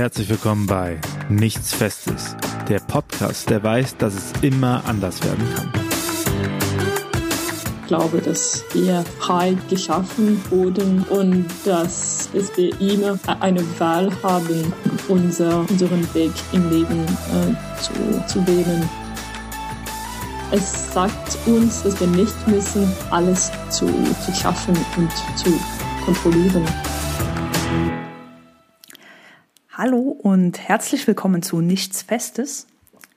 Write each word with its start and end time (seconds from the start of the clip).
Herzlich 0.00 0.30
willkommen 0.30 0.66
bei 0.66 0.98
Nichts 1.28 1.74
Festes, 1.74 2.34
der 2.70 2.78
Podcast, 2.80 3.50
der 3.50 3.62
weiß, 3.62 3.98
dass 3.98 4.14
es 4.14 4.32
immer 4.40 4.82
anders 4.86 5.22
werden 5.22 5.46
kann. 5.54 5.70
Ich 7.82 7.86
glaube, 7.86 8.22
dass 8.22 8.64
wir 8.72 9.04
frei 9.18 9.58
geschaffen 9.68 10.42
wurden 10.48 11.02
und 11.10 11.44
dass, 11.66 12.30
wir 12.32 12.80
immer 12.80 13.18
eine 13.40 13.62
Wahl 13.78 14.10
haben, 14.22 14.72
unser, 15.08 15.68
unseren 15.68 16.14
Weg 16.14 16.32
im 16.52 16.70
Leben 16.70 17.04
äh, 17.04 17.82
zu, 17.82 17.92
zu 18.26 18.46
wählen. 18.46 18.88
Es 20.50 20.94
sagt 20.94 21.36
uns, 21.44 21.82
dass 21.82 22.00
wir 22.00 22.06
nicht 22.06 22.48
müssen, 22.48 22.90
alles 23.10 23.52
zu, 23.68 23.84
zu 24.24 24.32
schaffen 24.32 24.74
und 24.96 25.12
zu 25.36 25.52
kontrollieren. 26.06 26.64
Hallo 29.82 30.14
und 30.22 30.58
herzlich 30.58 31.06
willkommen 31.06 31.40
zu 31.40 31.62
Nichts 31.62 32.02
Festes. 32.02 32.66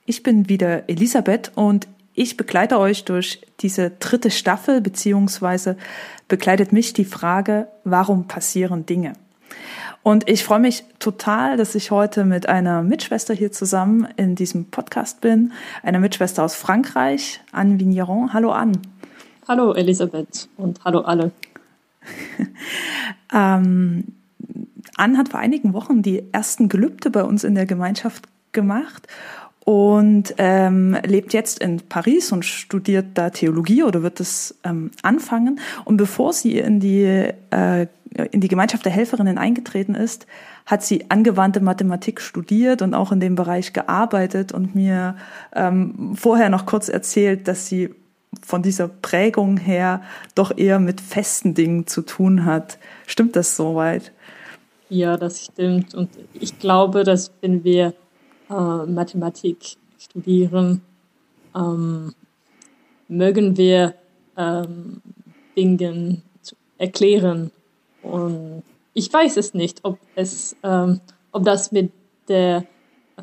Ich 0.06 0.22
bin 0.22 0.48
wieder 0.48 0.88
Elisabeth 0.88 1.52
und 1.56 1.88
ich 2.14 2.38
begleite 2.38 2.78
euch 2.78 3.04
durch 3.04 3.42
diese 3.60 3.90
dritte 3.90 4.30
Staffel, 4.30 4.80
beziehungsweise 4.80 5.76
begleitet 6.26 6.72
mich 6.72 6.94
die 6.94 7.04
Frage, 7.04 7.68
warum 7.84 8.28
passieren 8.28 8.86
Dinge? 8.86 9.12
Und 10.02 10.26
ich 10.26 10.42
freue 10.42 10.60
mich 10.60 10.86
total, 11.00 11.58
dass 11.58 11.74
ich 11.74 11.90
heute 11.90 12.24
mit 12.24 12.48
einer 12.48 12.82
Mitschwester 12.82 13.34
hier 13.34 13.52
zusammen 13.52 14.08
in 14.16 14.34
diesem 14.34 14.70
Podcast 14.70 15.20
bin. 15.20 15.52
Einer 15.82 16.00
Mitschwester 16.00 16.42
aus 16.42 16.54
Frankreich, 16.54 17.42
Anne 17.52 17.78
Vigneron. 17.78 18.32
Hallo 18.32 18.52
Anne. 18.52 18.80
Hallo 19.46 19.74
Elisabeth 19.74 20.48
und 20.56 20.82
hallo 20.82 21.00
alle. 21.00 21.30
ähm, 23.34 24.04
Anne 24.96 25.18
hat 25.18 25.30
vor 25.30 25.40
einigen 25.40 25.72
Wochen 25.72 26.02
die 26.02 26.24
ersten 26.32 26.68
Gelübde 26.68 27.10
bei 27.10 27.24
uns 27.24 27.44
in 27.44 27.54
der 27.54 27.66
Gemeinschaft 27.66 28.24
gemacht 28.52 29.08
und 29.64 30.34
ähm, 30.36 30.96
lebt 31.04 31.32
jetzt 31.32 31.58
in 31.58 31.80
Paris 31.88 32.32
und 32.32 32.44
studiert 32.44 33.06
da 33.14 33.30
Theologie 33.30 33.82
oder 33.82 34.02
wird 34.02 34.20
es 34.20 34.58
ähm, 34.62 34.90
anfangen. 35.02 35.58
Und 35.84 35.96
bevor 35.96 36.34
sie 36.34 36.58
in 36.58 36.80
die, 36.80 37.30
äh, 37.50 37.86
in 38.30 38.40
die 38.40 38.48
Gemeinschaft 38.48 38.84
der 38.84 38.92
Helferinnen 38.92 39.38
eingetreten 39.38 39.94
ist, 39.94 40.26
hat 40.66 40.82
sie 40.82 41.10
angewandte 41.10 41.60
Mathematik 41.60 42.20
studiert 42.20 42.82
und 42.82 42.94
auch 42.94 43.10
in 43.10 43.20
dem 43.20 43.36
Bereich 43.36 43.72
gearbeitet 43.72 44.52
und 44.52 44.74
mir 44.74 45.16
ähm, 45.54 46.12
vorher 46.14 46.50
noch 46.50 46.66
kurz 46.66 46.88
erzählt, 46.90 47.48
dass 47.48 47.66
sie 47.66 47.94
von 48.42 48.62
dieser 48.62 48.88
Prägung 48.88 49.56
her 49.56 50.02
doch 50.34 50.56
eher 50.56 50.78
mit 50.78 51.00
festen 51.00 51.54
Dingen 51.54 51.86
zu 51.86 52.02
tun 52.02 52.44
hat. 52.44 52.78
Stimmt 53.06 53.36
das 53.36 53.56
soweit? 53.56 54.12
Ja, 54.94 55.16
das 55.16 55.46
stimmt. 55.46 55.92
Und 55.92 56.10
ich 56.34 56.60
glaube, 56.60 57.02
dass 57.02 57.32
wenn 57.40 57.64
wir 57.64 57.94
äh, 58.48 58.86
Mathematik 58.86 59.76
studieren, 59.98 60.82
ähm, 61.52 62.14
mögen 63.08 63.56
wir 63.56 63.96
ähm, 64.36 65.02
Dinge 65.56 66.22
erklären. 66.78 67.50
Und 68.02 68.62
ich 68.92 69.12
weiß 69.12 69.36
es 69.36 69.52
nicht, 69.52 69.80
ob 69.82 69.98
es, 70.14 70.54
ähm, 70.62 71.00
ob 71.32 71.44
das 71.44 71.72
mit 71.72 71.90
der 72.28 72.64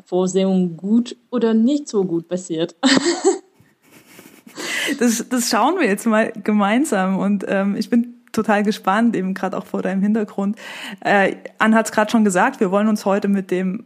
Vorsehung 0.04 0.76
gut 0.76 1.16
oder 1.30 1.54
nicht 1.54 1.88
so 1.88 2.04
gut 2.04 2.28
passiert. 2.28 2.76
das, 4.98 5.26
das 5.26 5.48
schauen 5.48 5.80
wir 5.80 5.86
jetzt 5.86 6.04
mal 6.04 6.32
gemeinsam 6.32 7.18
und 7.18 7.46
ähm, 7.48 7.76
ich 7.76 7.88
bin 7.88 8.21
total 8.32 8.62
gespannt, 8.62 9.14
eben 9.14 9.34
gerade 9.34 9.56
auch 9.56 9.66
vor 9.66 9.82
deinem 9.82 10.02
Hintergrund. 10.02 10.56
Äh, 11.00 11.36
Anne 11.58 11.76
hat 11.76 11.86
es 11.86 11.92
gerade 11.92 12.10
schon 12.10 12.24
gesagt, 12.24 12.60
wir 12.60 12.70
wollen 12.70 12.88
uns 12.88 13.04
heute 13.04 13.28
mit 13.28 13.50
dem 13.50 13.84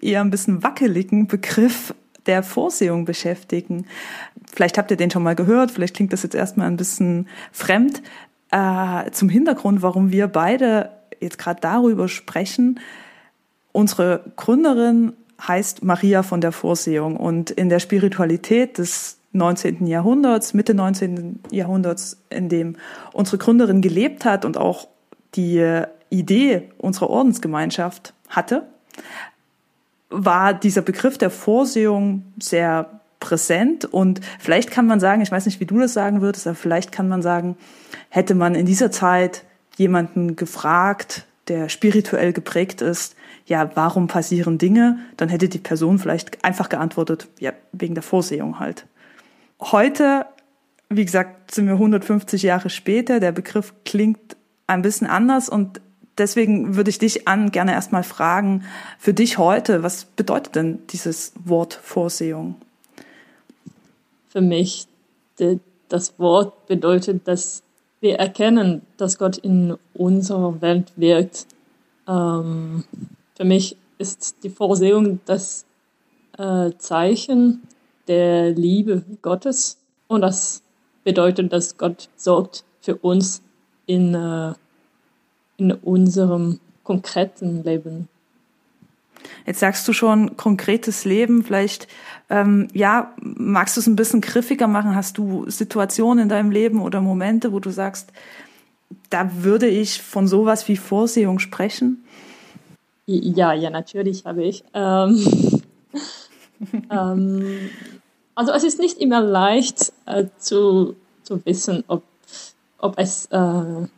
eher 0.00 0.20
ein 0.20 0.30
bisschen 0.30 0.62
wackeligen 0.62 1.26
Begriff 1.26 1.94
der 2.26 2.42
Vorsehung 2.42 3.04
beschäftigen. 3.04 3.86
Vielleicht 4.52 4.78
habt 4.78 4.90
ihr 4.90 4.96
den 4.96 5.10
schon 5.10 5.22
mal 5.22 5.34
gehört, 5.34 5.70
vielleicht 5.70 5.96
klingt 5.96 6.12
das 6.12 6.22
jetzt 6.22 6.34
erstmal 6.34 6.66
ein 6.66 6.76
bisschen 6.76 7.28
fremd. 7.52 8.02
Äh, 8.50 9.10
zum 9.10 9.28
Hintergrund, 9.28 9.82
warum 9.82 10.12
wir 10.12 10.28
beide 10.28 10.90
jetzt 11.20 11.38
gerade 11.38 11.60
darüber 11.60 12.08
sprechen. 12.08 12.80
Unsere 13.72 14.24
Gründerin 14.36 15.12
heißt 15.46 15.84
Maria 15.84 16.22
von 16.22 16.40
der 16.40 16.52
Vorsehung 16.52 17.16
und 17.16 17.50
in 17.50 17.68
der 17.68 17.80
Spiritualität 17.80 18.78
des 18.78 19.18
19. 19.36 19.86
Jahrhunderts, 19.86 20.54
Mitte 20.54 20.74
19. 20.74 21.40
Jahrhunderts, 21.50 22.18
in 22.30 22.48
dem 22.48 22.76
unsere 23.12 23.38
Gründerin 23.38 23.80
gelebt 23.80 24.24
hat 24.24 24.44
und 24.44 24.56
auch 24.56 24.88
die 25.34 25.82
Idee 26.10 26.70
unserer 26.78 27.10
Ordensgemeinschaft 27.10 28.14
hatte, 28.28 28.66
war 30.10 30.54
dieser 30.54 30.82
Begriff 30.82 31.18
der 31.18 31.30
Vorsehung 31.30 32.24
sehr 32.40 33.00
präsent 33.20 33.84
und 33.84 34.20
vielleicht 34.38 34.70
kann 34.70 34.86
man 34.86 35.00
sagen, 35.00 35.22
ich 35.22 35.32
weiß 35.32 35.46
nicht, 35.46 35.58
wie 35.60 35.66
du 35.66 35.78
das 35.78 35.92
sagen 35.92 36.20
würdest, 36.20 36.46
aber 36.46 36.54
vielleicht 36.54 36.92
kann 36.92 37.08
man 37.08 37.22
sagen, 37.22 37.56
hätte 38.08 38.34
man 38.34 38.54
in 38.54 38.66
dieser 38.66 38.90
Zeit 38.90 39.42
jemanden 39.76 40.36
gefragt, 40.36 41.26
der 41.48 41.68
spirituell 41.68 42.32
geprägt 42.32 42.82
ist, 42.82 43.16
ja, 43.46 43.70
warum 43.74 44.08
passieren 44.08 44.58
Dinge, 44.58 44.98
dann 45.16 45.28
hätte 45.28 45.48
die 45.48 45.58
Person 45.58 45.98
vielleicht 45.98 46.44
einfach 46.44 46.68
geantwortet, 46.68 47.28
ja, 47.38 47.52
wegen 47.72 47.94
der 47.94 48.02
Vorsehung 48.02 48.58
halt. 48.58 48.86
Heute, 49.60 50.26
wie 50.88 51.04
gesagt, 51.04 51.54
sind 51.54 51.66
wir 51.66 51.74
150 51.74 52.42
Jahre 52.42 52.70
später. 52.70 53.20
Der 53.20 53.32
Begriff 53.32 53.72
klingt 53.84 54.36
ein 54.66 54.82
bisschen 54.82 55.06
anders 55.06 55.48
und 55.48 55.80
deswegen 56.18 56.76
würde 56.76 56.90
ich 56.90 56.98
dich 56.98 57.26
an 57.28 57.50
gerne 57.50 57.72
erstmal 57.72 58.02
fragen, 58.02 58.64
für 58.98 59.14
dich 59.14 59.38
heute, 59.38 59.82
was 59.82 60.04
bedeutet 60.04 60.56
denn 60.56 60.86
dieses 60.88 61.32
Wort 61.44 61.74
Vorsehung? 61.74 62.56
Für 64.28 64.40
mich, 64.40 64.86
das 65.88 66.18
Wort 66.18 66.66
bedeutet, 66.66 67.26
dass 67.26 67.62
wir 68.00 68.18
erkennen, 68.18 68.82
dass 68.96 69.18
Gott 69.18 69.38
in 69.38 69.76
unserer 69.94 70.60
Welt 70.60 70.92
wirkt. 70.96 71.46
Ähm, 72.06 72.84
für 73.34 73.44
mich 73.44 73.76
ist 73.98 74.36
die 74.42 74.50
Vorsehung 74.50 75.20
das 75.24 75.64
äh, 76.38 76.70
Zeichen, 76.78 77.62
der 78.08 78.50
Liebe 78.50 79.04
Gottes. 79.22 79.78
Und 80.08 80.20
das 80.22 80.62
bedeutet, 81.04 81.52
dass 81.52 81.76
Gott 81.76 82.08
sorgt 82.16 82.64
für 82.80 82.96
uns 82.96 83.42
in, 83.86 84.14
äh, 84.14 84.54
in 85.56 85.72
unserem 85.72 86.60
konkreten 86.84 87.64
Leben. 87.64 88.08
Jetzt 89.44 89.60
sagst 89.60 89.86
du 89.88 89.92
schon 89.92 90.36
konkretes 90.36 91.04
Leben. 91.04 91.42
Vielleicht, 91.42 91.88
ähm, 92.30 92.68
ja, 92.72 93.14
magst 93.20 93.76
du 93.76 93.80
es 93.80 93.86
ein 93.86 93.96
bisschen 93.96 94.20
griffiger 94.20 94.66
machen? 94.66 94.94
Hast 94.94 95.18
du 95.18 95.48
Situationen 95.48 96.24
in 96.24 96.28
deinem 96.28 96.50
Leben 96.50 96.80
oder 96.80 97.00
Momente, 97.00 97.52
wo 97.52 97.60
du 97.60 97.70
sagst, 97.70 98.12
da 99.10 99.30
würde 99.42 99.66
ich 99.68 100.02
von 100.02 100.28
sowas 100.28 100.68
wie 100.68 100.76
Vorsehung 100.76 101.38
sprechen? 101.38 102.04
Ja, 103.06 103.52
ja, 103.52 103.70
natürlich 103.70 104.24
habe 104.24 104.44
ich. 104.44 104.64
Ähm, 104.74 105.24
ähm, 106.90 107.70
also 108.36 108.52
es 108.52 108.62
ist 108.62 108.78
nicht 108.78 108.98
immer 108.98 109.20
leicht 109.20 109.92
äh, 110.04 110.26
zu, 110.38 110.94
zu 111.22 111.44
wissen, 111.44 111.82
ob, 111.88 112.04
ob 112.78 112.98
es 112.98 113.26
äh, 113.26 113.88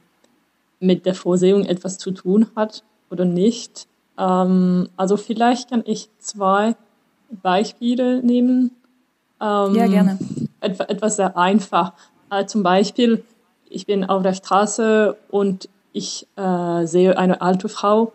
mit 0.80 1.04
der 1.04 1.14
Vorsehung 1.14 1.66
etwas 1.66 1.98
zu 1.98 2.12
tun 2.12 2.46
hat 2.56 2.84
oder 3.10 3.24
nicht. 3.24 3.86
Ähm, 4.16 4.88
also 4.96 5.16
vielleicht 5.16 5.70
kann 5.70 5.82
ich 5.84 6.08
zwei 6.20 6.76
Beispiele 7.42 8.22
nehmen. 8.22 8.70
Ähm, 9.40 9.74
ja, 9.74 9.86
gerne. 9.86 10.18
Etwa, 10.60 10.84
etwas 10.84 11.16
sehr 11.16 11.36
einfach. 11.36 11.92
Äh, 12.30 12.46
zum 12.46 12.62
Beispiel, 12.62 13.24
ich 13.68 13.86
bin 13.86 14.04
auf 14.04 14.22
der 14.22 14.34
Straße 14.34 15.16
und 15.30 15.68
ich 15.92 16.28
äh, 16.36 16.86
sehe 16.86 17.18
eine 17.18 17.40
alte 17.40 17.68
Frau, 17.68 18.12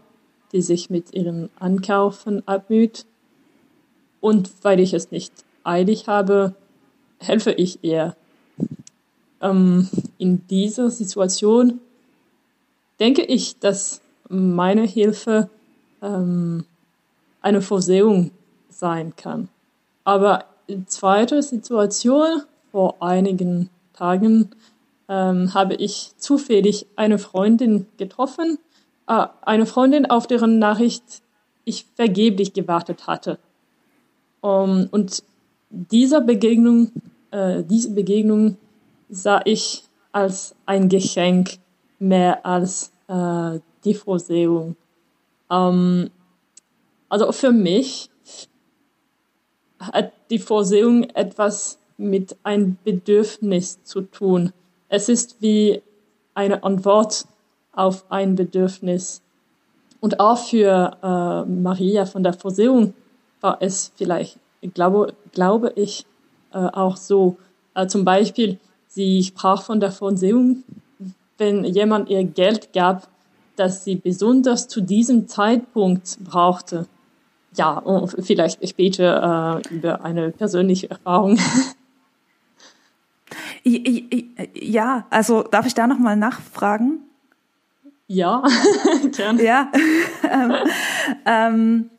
die 0.54 0.62
sich 0.62 0.90
mit 0.90 1.14
ihren 1.14 1.50
Ankaufen 1.60 2.48
abmüht. 2.48 3.06
Und 4.22 4.52
weil 4.62 4.80
ich 4.80 4.94
es 4.94 5.12
nicht 5.12 5.34
eilig 5.64 6.08
habe, 6.08 6.56
helfe 7.20 7.52
ich 7.52 7.84
ihr. 7.84 8.16
Ähm, 9.42 9.90
in 10.18 10.48
dieser 10.48 10.90
Situation 10.90 11.80
denke 13.00 13.24
ich, 13.24 13.60
dass 13.60 14.02
meine 14.30 14.84
Hilfe 14.84 15.50
ähm, 16.02 16.66
eine 17.42 17.62
Vorsehung 17.62 18.32
sein 18.70 19.16
kann. 19.16 19.50
Aber 20.04 20.46
in 20.68 20.88
zweiter 20.88 21.42
Situation, 21.42 22.44
vor 22.72 23.02
einigen 23.02 23.70
Tagen, 23.94 24.50
ähm, 25.10 25.54
habe 25.54 25.76
ich 25.76 26.14
zufällig 26.18 26.88
eine 26.96 27.20
Freundin 27.20 27.88
getroffen, 27.98 28.58
äh, 29.08 29.28
eine 29.42 29.66
Freundin, 29.66 30.10
auf 30.10 30.28
deren 30.28 30.60
Nachricht 30.60 31.22
ich 31.66 31.86
vergeblich 31.96 32.54
gewartet 32.54 33.08
hatte. 33.08 33.40
Um, 34.42 34.88
und 34.92 35.24
dieser 35.74 36.22
Begegnung, 36.22 36.92
äh, 37.32 37.64
diese 37.64 37.92
Begegnung 37.92 38.58
sah 39.10 39.42
ich 39.44 39.84
als 40.12 40.56
ein 40.66 40.88
Geschenk 40.88 41.58
mehr 42.00 42.46
als 42.46 42.92
äh, 43.08 43.60
die 43.84 43.96
Vorsehung. 43.96 44.76
Ähm, 45.50 46.10
Also 47.10 47.32
für 47.32 47.52
mich 47.52 48.10
hat 49.80 50.14
die 50.32 50.40
Vorsehung 50.40 51.04
etwas 51.14 51.78
mit 51.98 52.36
einem 52.44 52.78
Bedürfnis 52.84 53.84
zu 53.84 54.02
tun. 54.02 54.52
Es 54.90 55.10
ist 55.10 55.38
wie 55.40 55.84
eine 56.34 56.64
Antwort 56.64 57.28
auf 57.72 58.06
ein 58.10 58.34
Bedürfnis. 58.36 59.22
Und 60.00 60.20
auch 60.20 60.40
für 60.40 60.98
äh, 61.04 61.50
Maria 61.50 62.06
von 62.06 62.24
der 62.24 62.34
Vorsehung 62.34 62.96
war 63.42 63.58
es 63.62 63.92
vielleicht, 63.96 64.40
glaube, 64.74 65.14
glaube 65.34 65.74
ich, 65.76 66.06
äh, 66.54 66.58
auch 66.58 66.98
so. 66.98 67.38
Äh, 67.76 67.88
zum 67.88 68.06
Beispiel, 68.06 68.60
sie 68.88 69.24
sprach 69.24 69.64
von 69.64 69.80
der 69.80 69.92
Vorsehung, 69.92 70.64
wenn 71.38 71.66
jemand 71.66 72.10
ihr 72.10 72.24
Geld 72.24 72.72
gab, 72.74 73.08
das 73.56 73.84
sie 73.84 73.96
besonders 73.96 74.68
zu 74.68 74.82
diesem 74.82 75.28
Zeitpunkt 75.28 76.18
brauchte. 76.24 76.88
Ja, 77.56 77.78
und 77.78 78.16
vielleicht 78.26 78.68
später 78.68 79.62
äh, 79.70 79.74
über 79.76 80.04
eine 80.04 80.32
persönliche 80.32 80.90
Erfahrung. 80.90 81.38
Ja, 83.66 85.06
also 85.10 85.44
darf 85.44 85.66
ich 85.66 85.74
da 85.74 85.88
nochmal 85.88 86.18
nachfragen? 86.18 87.00
Ja, 88.08 88.44
gerne. 89.16 89.44
Ja, 89.44 89.72
ähm, 90.30 90.54
ähm, 91.26 91.90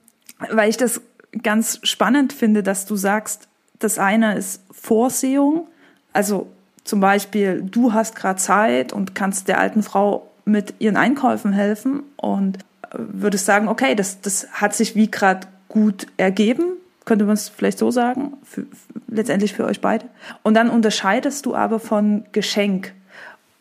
weil 0.51 0.69
ich 0.69 0.77
das 0.77 1.01
ganz 1.43 1.81
spannend 1.83 2.33
finde, 2.33 2.63
dass 2.63 2.87
du 2.87 2.97
sagst, 2.97 3.49
das 3.79 3.99
eine 3.99 4.37
ist 4.37 4.63
Vorsehung, 4.71 5.67
also 6.13 6.49
zum 6.85 7.01
Beispiel, 7.01 7.63
du 7.63 7.93
hast 7.93 8.15
gerade 8.15 8.39
Zeit 8.39 8.93
und 8.93 9.15
kannst 9.15 9.49
der 9.49 9.59
alten 9.59 9.83
Frau 9.83 10.31
mit 10.45 10.75
ihren 10.79 10.97
Einkäufen 10.97 11.53
helfen 11.53 12.03
und 12.17 12.59
würdest 12.93 13.47
sagen, 13.47 13.69
okay, 13.69 13.95
das, 13.95 14.21
das 14.21 14.47
hat 14.53 14.75
sich 14.75 14.95
wie 14.95 15.11
gerade 15.11 15.47
gut 15.69 16.07
ergeben, 16.17 16.65
könnte 17.05 17.25
man 17.25 17.35
es 17.35 17.49
vielleicht 17.49 17.79
so 17.79 17.91
sagen, 17.91 18.35
für, 18.45 18.67
letztendlich 19.09 19.55
für 19.55 19.65
euch 19.65 19.81
beide. 19.81 20.07
Und 20.43 20.55
dann 20.55 20.71
unterscheidest 20.71 21.47
du 21.47 21.55
aber 21.55 21.81
von 21.81 22.25
Geschenk. 22.33 22.93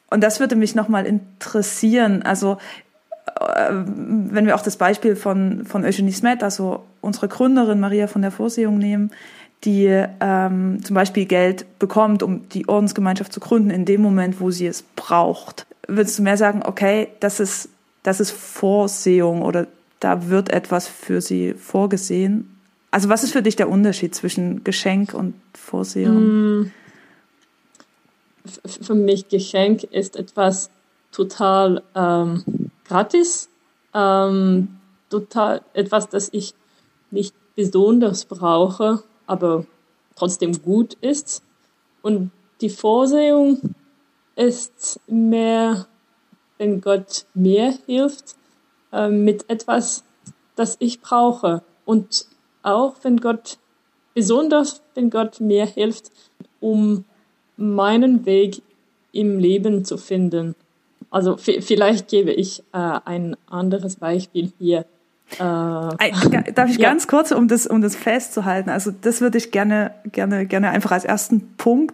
Und 0.09 0.21
das 0.21 0.39
würde 0.39 0.55
mich 0.55 0.75
nochmal 0.75 1.05
interessieren. 1.05 2.21
Also, 2.21 2.53
äh, 2.53 2.57
wenn 3.39 4.45
wir 4.45 4.55
auch 4.55 4.61
das 4.61 4.77
Beispiel 4.77 5.15
von, 5.15 5.65
von 5.65 5.83
Eugenie 5.83 6.11
Smet, 6.11 6.43
also 6.43 6.83
unsere 7.01 7.27
Gründerin 7.27 7.79
Maria 7.79 8.07
von 8.07 8.21
der 8.21 8.31
Vorsehung 8.31 8.77
nehmen, 8.77 9.11
die 9.63 9.87
ähm, 10.19 10.83
zum 10.83 10.93
Beispiel 10.93 11.25
Geld 11.25 11.65
bekommt, 11.79 12.21
um 12.21 12.47
die 12.49 12.67
Ordensgemeinschaft 12.67 13.31
zu 13.31 13.39
gründen, 13.39 13.69
in 13.69 13.85
dem 13.85 14.01
Moment, 14.01 14.41
wo 14.41 14.51
sie 14.51 14.67
es 14.67 14.83
braucht. 14.95 15.65
Würdest 15.87 16.19
du 16.19 16.23
mehr 16.23 16.37
sagen, 16.37 16.61
okay, 16.63 17.09
das 17.19 17.39
ist, 17.39 17.69
das 18.03 18.19
ist 18.19 18.31
Vorsehung 18.31 19.41
oder 19.41 19.67
da 19.99 20.29
wird 20.29 20.49
etwas 20.49 20.87
für 20.87 21.21
sie 21.21 21.53
vorgesehen? 21.53 22.49
Also 22.91 23.09
was 23.09 23.23
ist 23.23 23.31
für 23.31 23.41
dich 23.41 23.55
der 23.55 23.69
Unterschied 23.69 24.13
zwischen 24.13 24.63
Geschenk 24.63 25.13
und 25.13 25.33
Vorsehung? 25.53 26.61
Mm. 26.61 26.71
Für 28.81 28.95
mich 28.95 29.29
Geschenk 29.29 29.83
ist 29.83 30.17
etwas 30.17 30.69
total 31.13 31.81
ähm, 31.95 32.43
gratis, 32.85 33.49
ähm, 33.93 34.79
total 35.09 35.61
etwas, 35.73 36.09
das 36.09 36.29
ich 36.31 36.53
nicht 37.11 37.35
besonders 37.55 38.25
brauche 38.25 39.03
aber 39.27 39.65
trotzdem 40.15 40.61
gut 40.61 40.95
ist. 41.01 41.43
Und 42.01 42.31
die 42.61 42.69
Vorsehung 42.69 43.59
ist 44.35 44.99
mehr, 45.07 45.87
wenn 46.57 46.81
Gott 46.81 47.25
mir 47.33 47.77
hilft, 47.85 48.35
äh, 48.91 49.09
mit 49.09 49.49
etwas, 49.49 50.03
das 50.55 50.77
ich 50.79 51.01
brauche. 51.01 51.63
Und 51.85 52.27
auch 52.61 52.95
wenn 53.03 53.17
Gott, 53.17 53.57
besonders 54.13 54.81
wenn 54.95 55.09
Gott 55.09 55.39
mir 55.39 55.65
hilft, 55.65 56.11
um 56.59 57.05
meinen 57.57 58.25
Weg 58.25 58.61
im 59.11 59.37
Leben 59.39 59.85
zu 59.85 59.97
finden. 59.97 60.55
Also 61.13 61.37
vielleicht 61.37 62.07
gebe 62.07 62.31
ich 62.31 62.61
äh, 62.73 62.99
ein 63.05 63.37
anderes 63.47 63.97
Beispiel 63.97 64.51
hier. 64.57 64.79
Äh, 65.33 65.37
Darf 65.37 66.69
ich 66.69 66.77
ja. 66.77 66.89
ganz 66.89 67.07
kurz, 67.07 67.31
um 67.31 67.47
das, 67.47 67.67
um 67.67 67.83
das 67.83 67.95
festzuhalten? 67.95 68.71
Also 68.71 68.89
das 68.89 69.21
würde 69.21 69.37
ich 69.37 69.51
gerne, 69.51 69.93
gerne, 70.11 70.47
gerne 70.47 70.71
einfach 70.71 70.91
als 70.91 71.05
ersten 71.05 71.55
Punkt, 71.55 71.93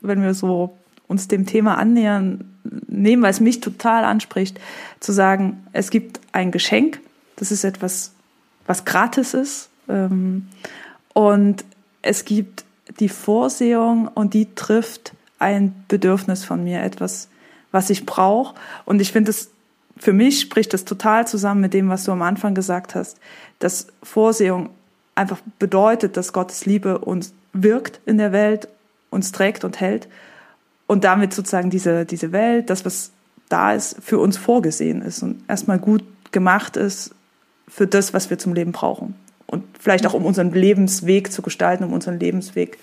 wenn 0.00 0.20
wir 0.20 0.34
so 0.34 0.76
uns 1.06 1.28
dem 1.28 1.46
Thema 1.46 1.78
annähern, 1.78 2.56
nehmen, 2.88 3.22
weil 3.22 3.30
es 3.30 3.38
mich 3.38 3.60
total 3.60 4.04
anspricht, 4.04 4.58
zu 4.98 5.12
sagen, 5.12 5.64
es 5.72 5.90
gibt 5.90 6.18
ein 6.32 6.50
Geschenk, 6.50 7.00
das 7.36 7.52
ist 7.52 7.62
etwas, 7.62 8.14
was 8.66 8.84
gratis 8.84 9.32
ist, 9.34 9.70
ähm, 9.88 10.48
und 11.12 11.64
es 12.02 12.24
gibt 12.24 12.64
die 12.98 13.08
Vorsehung 13.08 14.08
und 14.08 14.34
die 14.34 14.56
trifft 14.56 15.12
ein 15.38 15.72
Bedürfnis 15.86 16.42
von 16.44 16.64
mir, 16.64 16.82
etwas, 16.82 17.28
was 17.76 17.90
ich 17.90 18.06
brauche. 18.06 18.54
Und 18.86 19.00
ich 19.00 19.12
finde 19.12 19.30
es 19.30 19.50
für 19.98 20.12
mich 20.12 20.40
spricht 20.40 20.72
das 20.72 20.84
total 20.84 21.26
zusammen 21.26 21.60
mit 21.60 21.74
dem, 21.74 21.88
was 21.88 22.04
du 22.04 22.12
am 22.12 22.22
Anfang 22.22 22.54
gesagt 22.54 22.94
hast, 22.94 23.18
dass 23.58 23.86
Vorsehung 24.02 24.70
einfach 25.14 25.40
bedeutet, 25.58 26.16
dass 26.16 26.32
Gottes 26.32 26.66
Liebe 26.66 26.98
uns 26.98 27.32
wirkt 27.52 28.00
in 28.04 28.18
der 28.18 28.32
Welt, 28.32 28.68
uns 29.10 29.32
trägt 29.32 29.64
und 29.64 29.80
hält 29.80 30.08
und 30.86 31.04
damit 31.04 31.32
sozusagen 31.32 31.70
diese, 31.70 32.04
diese 32.04 32.32
Welt, 32.32 32.68
das, 32.68 32.84
was 32.84 33.12
da 33.48 33.72
ist, 33.72 33.96
für 34.02 34.18
uns 34.18 34.36
vorgesehen 34.36 35.02
ist 35.02 35.22
und 35.22 35.42
erstmal 35.48 35.78
gut 35.78 36.04
gemacht 36.32 36.76
ist 36.76 37.14
für 37.68 37.86
das, 37.86 38.12
was 38.12 38.28
wir 38.28 38.38
zum 38.38 38.54
Leben 38.54 38.72
brauchen. 38.72 39.14
Und 39.46 39.64
vielleicht 39.78 40.06
auch, 40.06 40.14
um 40.14 40.24
unseren 40.24 40.52
Lebensweg 40.52 41.32
zu 41.32 41.40
gestalten, 41.40 41.84
um 41.84 41.92
unseren 41.92 42.18
Lebensweg 42.18 42.78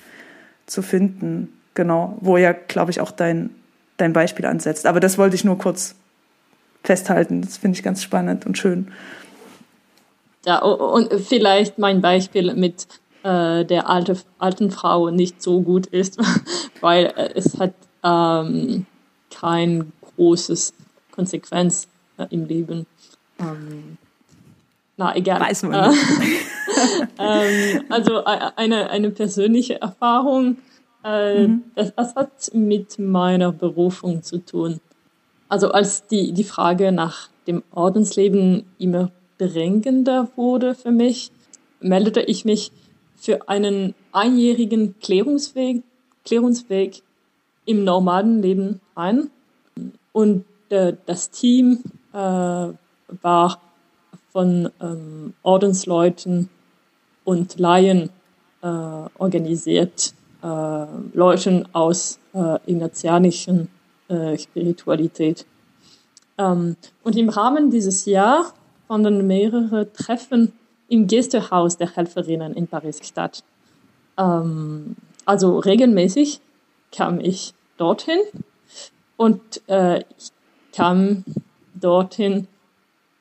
zu 0.66 0.82
finden. 0.82 1.50
Genau, 1.76 2.18
wo 2.22 2.38
ja, 2.38 2.54
glaube 2.54 2.92
ich, 2.92 3.02
auch 3.02 3.12
dein, 3.12 3.50
dein 3.98 4.14
Beispiel 4.14 4.46
ansetzt. 4.46 4.86
Aber 4.86 5.00
das 5.00 5.18
wollte 5.18 5.36
ich 5.36 5.44
nur 5.44 5.58
kurz 5.58 5.96
festhalten. 6.84 7.42
Das 7.42 7.58
finde 7.58 7.78
ich 7.78 7.84
ganz 7.84 8.04
spannend 8.04 8.46
und 8.46 8.58
schön. 8.58 8.92
Ja, 10.46 10.60
und 10.60 11.14
vielleicht 11.22 11.78
mein 11.78 12.02
Beispiel 12.02 12.54
mit 12.54 12.88
äh, 13.24 13.64
der 13.64 13.90
alte, 13.90 14.18
alten 14.38 14.72
Frau 14.72 15.10
nicht 15.10 15.42
so 15.42 15.62
gut 15.62 15.86
ist, 15.88 16.18
weil 16.82 17.06
äh, 17.16 17.30
es 17.36 17.58
hat 17.60 17.74
ähm, 18.04 18.86
kein 19.34 19.94
großes 20.16 20.74
Konsequenz 21.12 21.88
äh, 22.18 22.26
im 22.30 22.46
Leben. 22.46 22.86
Ähm, 23.40 23.98
na, 24.98 25.16
egal. 25.16 25.40
Weiß 25.40 25.64
man 25.64 25.92
nicht. 25.92 26.02
ähm, 27.20 27.84
also 27.90 28.20
äh, 28.20 28.52
eine, 28.58 28.90
eine 28.90 29.10
persönliche 29.10 29.82
Erfahrung, 29.82 30.58
äh, 31.04 31.48
mhm. 31.48 31.64
das, 31.76 31.94
das 31.96 32.16
hat 32.16 32.52
mit 32.54 33.00
meiner 33.00 33.52
Berufung 33.52 34.24
zu 34.24 34.40
tun. 34.40 34.80
Also 35.50 35.72
als 35.72 36.08
die, 36.08 36.34
die 36.34 36.44
Frage 36.44 36.92
nach 36.92 37.30
dem 37.48 37.64
Ordensleben 37.72 38.66
immer 38.80 39.12
drängender 39.38 40.30
wurde 40.36 40.76
für 40.76 40.92
mich, 40.92 41.32
meldete 41.80 42.22
ich 42.22 42.46
mich 42.46 42.72
für 43.16 43.50
einen 43.50 43.94
einjährigen 44.12 44.96
Klärungsweg, 45.00 45.84
Klärungsweg 46.26 47.02
im 47.66 47.84
Nomadenleben 47.84 48.82
ein. 48.96 49.30
Und 50.12 50.46
äh, 50.70 50.94
das 51.06 51.30
Team 51.30 51.84
äh, 52.14 52.18
war 52.18 53.62
von 54.32 54.70
ähm, 54.82 55.34
Ordensleuten 55.44 56.50
und 57.24 57.60
Laien 57.60 58.10
äh, 58.62 58.68
organisiert, 58.68 60.14
Leuten 60.48 61.68
aus 61.74 62.20
äh, 62.34 62.58
ignatianischen 62.66 63.70
äh, 64.10 64.38
Spiritualität. 64.38 65.46
Ähm, 66.38 66.76
und 67.04 67.16
im 67.16 67.30
Rahmen 67.30 67.72
dieses 67.72 68.06
Jahr 68.06 68.54
fanden 68.88 69.26
mehrere 69.26 69.92
Treffen 69.94 70.52
im 70.90 71.08
Gästehaus 71.08 71.78
der 71.78 71.96
Helferinnen 71.96 72.54
in 72.54 72.68
Paris 72.68 73.00
statt. 73.04 73.44
Ähm, 74.18 74.96
also 75.26 75.60
regelmäßig 75.60 76.42
kam 76.92 77.20
ich 77.22 77.54
dorthin 77.78 78.20
und 79.16 79.62
äh, 79.68 80.00
ich 80.00 80.32
kam 80.76 81.24
dorthin 81.74 82.48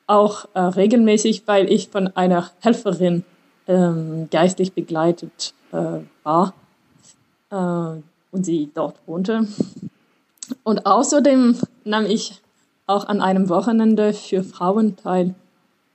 auch 0.07 0.45
äh, 0.53 0.59
regelmäßig, 0.59 1.43
weil 1.45 1.71
ich 1.71 1.87
von 1.87 2.07
einer 2.15 2.51
Helferin 2.59 3.23
ähm, 3.67 4.27
geistlich 4.29 4.73
begleitet 4.73 5.53
äh, 5.71 5.99
war 6.23 6.53
äh, 7.53 8.01
und 8.31 8.43
sie 8.45 8.69
dort 8.73 8.95
wohnte. 9.05 9.47
Und 10.63 10.85
außerdem 10.85 11.55
nahm 11.85 12.05
ich 12.05 12.41
auch 12.87 13.05
an 13.05 13.21
einem 13.21 13.47
Wochenende 13.47 14.13
für 14.13 14.43
Frauen 14.43 14.97
teil, 14.97 15.35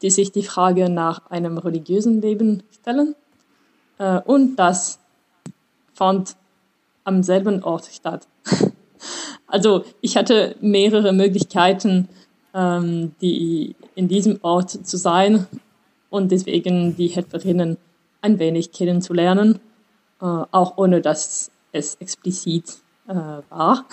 die 0.00 0.11
sich 0.11 0.31
die 0.33 0.45
Frage 0.45 0.88
nach 0.88 1.31
einem 1.31 1.59
religiösen 1.59 2.23
Leben 2.23 2.62
stellen. 2.71 3.15
Äh, 3.99 4.21
und 4.21 4.57
das 4.57 5.00
fand 5.93 6.37
am 7.05 7.23
selben 7.23 7.62
Ort 7.62 7.87
statt. 7.87 8.27
Also 9.50 9.85
ich 10.03 10.19
hatte 10.19 10.57
mehrere 10.61 11.15
Möglichkeiten, 11.15 12.11
ähm, 12.53 13.12
die 13.23 13.77
in 13.95 14.07
diesem 14.07 14.41
Ort 14.43 14.71
zu 14.87 14.99
sein. 14.99 15.47
und 16.11 16.31
deswegen 16.33 16.97
die 16.97 17.07
Helferinnen 17.07 17.79
ein 18.21 18.38
wenig 18.38 18.73
kennenzulernen, 18.73 19.61
äh, 20.21 20.25
auch 20.25 20.77
ohne 20.77 21.01
dass 21.01 21.51
es 21.73 21.97
explizit 21.97 22.79
äh, 23.09 23.15
war. 23.15 23.87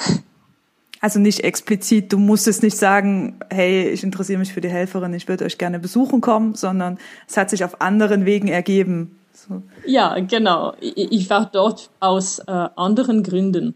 Also 1.02 1.20
nicht 1.20 1.42
explizit, 1.44 2.12
du 2.12 2.18
musstest 2.18 2.64
nicht 2.64 2.78
sagen, 2.78 3.38
hey, 3.52 3.90
ich 3.90 4.04
interessiere 4.04 4.40
mich 4.40 4.54
für 4.54 4.62
die 4.62 4.70
Helferin, 4.70 5.14
ich 5.14 5.28
würde 5.28 5.46
euch 5.46 5.58
gerne 5.58 5.78
besuchen 5.78 6.22
kommen, 6.22 6.56
sondern 6.56 6.98
es 7.28 7.38
hat 7.38 7.50
sich 7.50 7.64
auf 7.64 7.82
anderen 7.82 8.26
Wegen 8.26 8.48
ergeben. 8.48 9.20
So. 9.34 9.62
Ja, 9.86 10.18
genau. 10.20 10.74
Ich 10.80 11.30
war 11.30 11.46
dort 11.46 11.90
aus 12.00 12.40
äh, 12.40 12.52
anderen 12.52 13.22
Gründen. 13.22 13.76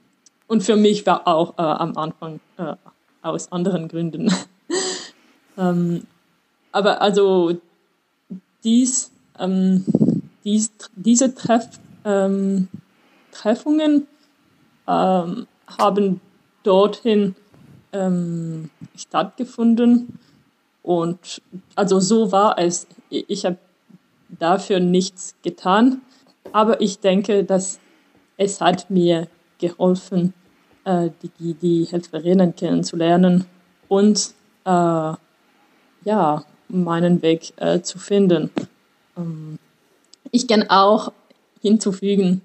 Und 0.46 0.62
für 0.62 0.76
mich 0.76 1.04
war 1.06 1.28
auch 1.28 1.58
äh, 1.58 1.62
am 1.62 1.96
Anfang 1.96 2.40
äh, 2.56 2.74
aus 3.22 3.52
anderen 3.52 3.88
Gründen. 3.88 4.32
ähm, 5.58 6.06
aber 6.72 7.02
also 7.02 7.60
dies, 8.64 9.10
ähm, 9.38 9.84
dies, 10.44 10.72
diese 10.96 11.34
Treff, 11.34 11.68
ähm, 12.04 12.68
Treffungen 13.32 14.06
ähm, 14.86 15.46
haben 15.78 16.20
dorthin 16.62 17.34
ähm, 17.92 18.70
stattgefunden. 18.96 20.18
Und 20.82 21.42
also 21.74 22.00
so 22.00 22.32
war 22.32 22.58
es. 22.58 22.86
Ich 23.10 23.44
habe 23.44 23.58
dafür 24.28 24.80
nichts 24.80 25.34
getan, 25.42 26.00
aber 26.52 26.80
ich 26.80 27.00
denke, 27.00 27.44
dass 27.44 27.78
es 28.36 28.60
hat 28.60 28.90
mir 28.90 29.28
geholfen, 29.58 30.32
äh, 30.84 31.10
die, 31.38 31.54
die 31.54 31.84
Helferinnen 31.84 32.54
kennenzulernen 32.56 33.44
und 33.88 34.32
äh, 34.64 35.12
ja, 36.04 36.44
meinen 36.68 37.22
Weg 37.22 37.52
äh, 37.56 37.82
zu 37.82 37.98
finden. 37.98 38.50
Ähm, 39.16 39.58
ich 40.30 40.48
kann 40.48 40.70
auch 40.70 41.12
hinzufügen, 41.60 42.42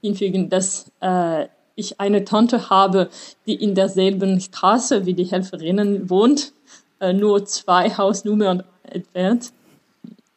hinfügen 0.00 0.48
dass 0.48 0.90
äh, 1.00 1.46
ich 1.76 2.00
eine 2.00 2.24
Tante 2.24 2.70
habe, 2.70 3.08
die 3.46 3.54
in 3.54 3.74
derselben 3.74 4.40
Straße 4.40 5.06
wie 5.06 5.14
die 5.14 5.24
Helferinnen 5.24 6.10
wohnt, 6.10 6.52
äh, 7.00 7.12
nur 7.12 7.44
zwei 7.46 7.90
Hausnummern 7.90 8.62
entfernt. 8.82 9.52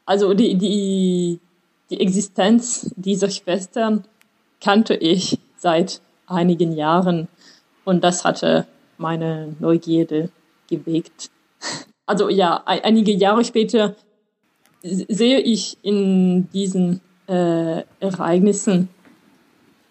Also 0.06 0.34
die, 0.34 0.56
die, 0.56 1.40
die 1.90 2.00
Existenz 2.00 2.92
dieser 2.96 3.30
Schwestern 3.30 4.06
kannte 4.62 4.96
ich 4.96 5.40
seit 5.58 6.02
einigen 6.28 6.74
Jahren 6.74 7.28
und 7.86 8.04
das 8.04 8.24
hatte 8.24 8.66
meine 8.98 9.56
Neugierde 9.60 10.30
geweckt. 10.70 11.30
Also 12.06 12.30
ja, 12.30 12.62
einige 12.66 13.14
Jahre 13.14 13.46
später 13.46 13.96
sehe 14.82 15.40
ich 15.40 15.78
in 15.82 16.50
diesen 16.52 17.02
äh, 17.28 17.84
Ereignissen 18.00 18.90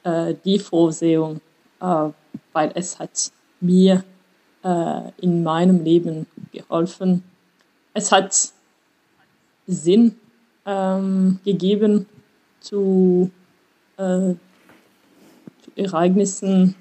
äh, 0.04 0.34
die 0.44 0.58
Vorsehung, 0.58 1.40
äh, 1.80 2.08
weil 2.52 2.72
es 2.74 2.98
hat 2.98 3.32
mir 3.60 4.04
äh, 4.64 5.10
in 5.20 5.42
meinem 5.42 5.84
Leben 5.84 6.26
geholfen. 6.52 7.22
Es 7.94 8.12
hat 8.12 8.52
Sinn 9.66 10.16
ähm, 10.66 11.38
gegeben 11.44 12.06
zu, 12.60 13.30
äh, 13.96 14.34
zu 15.62 15.70
Ereignissen, 15.76 16.74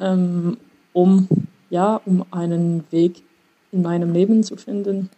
ähm, 0.00 0.56
um 0.92 1.28
ja, 1.70 2.00
um 2.04 2.24
einen 2.30 2.84
Weg 2.90 3.22
in 3.72 3.82
meinem 3.82 4.12
Leben 4.12 4.42
zu 4.42 4.56
finden. 4.56 5.10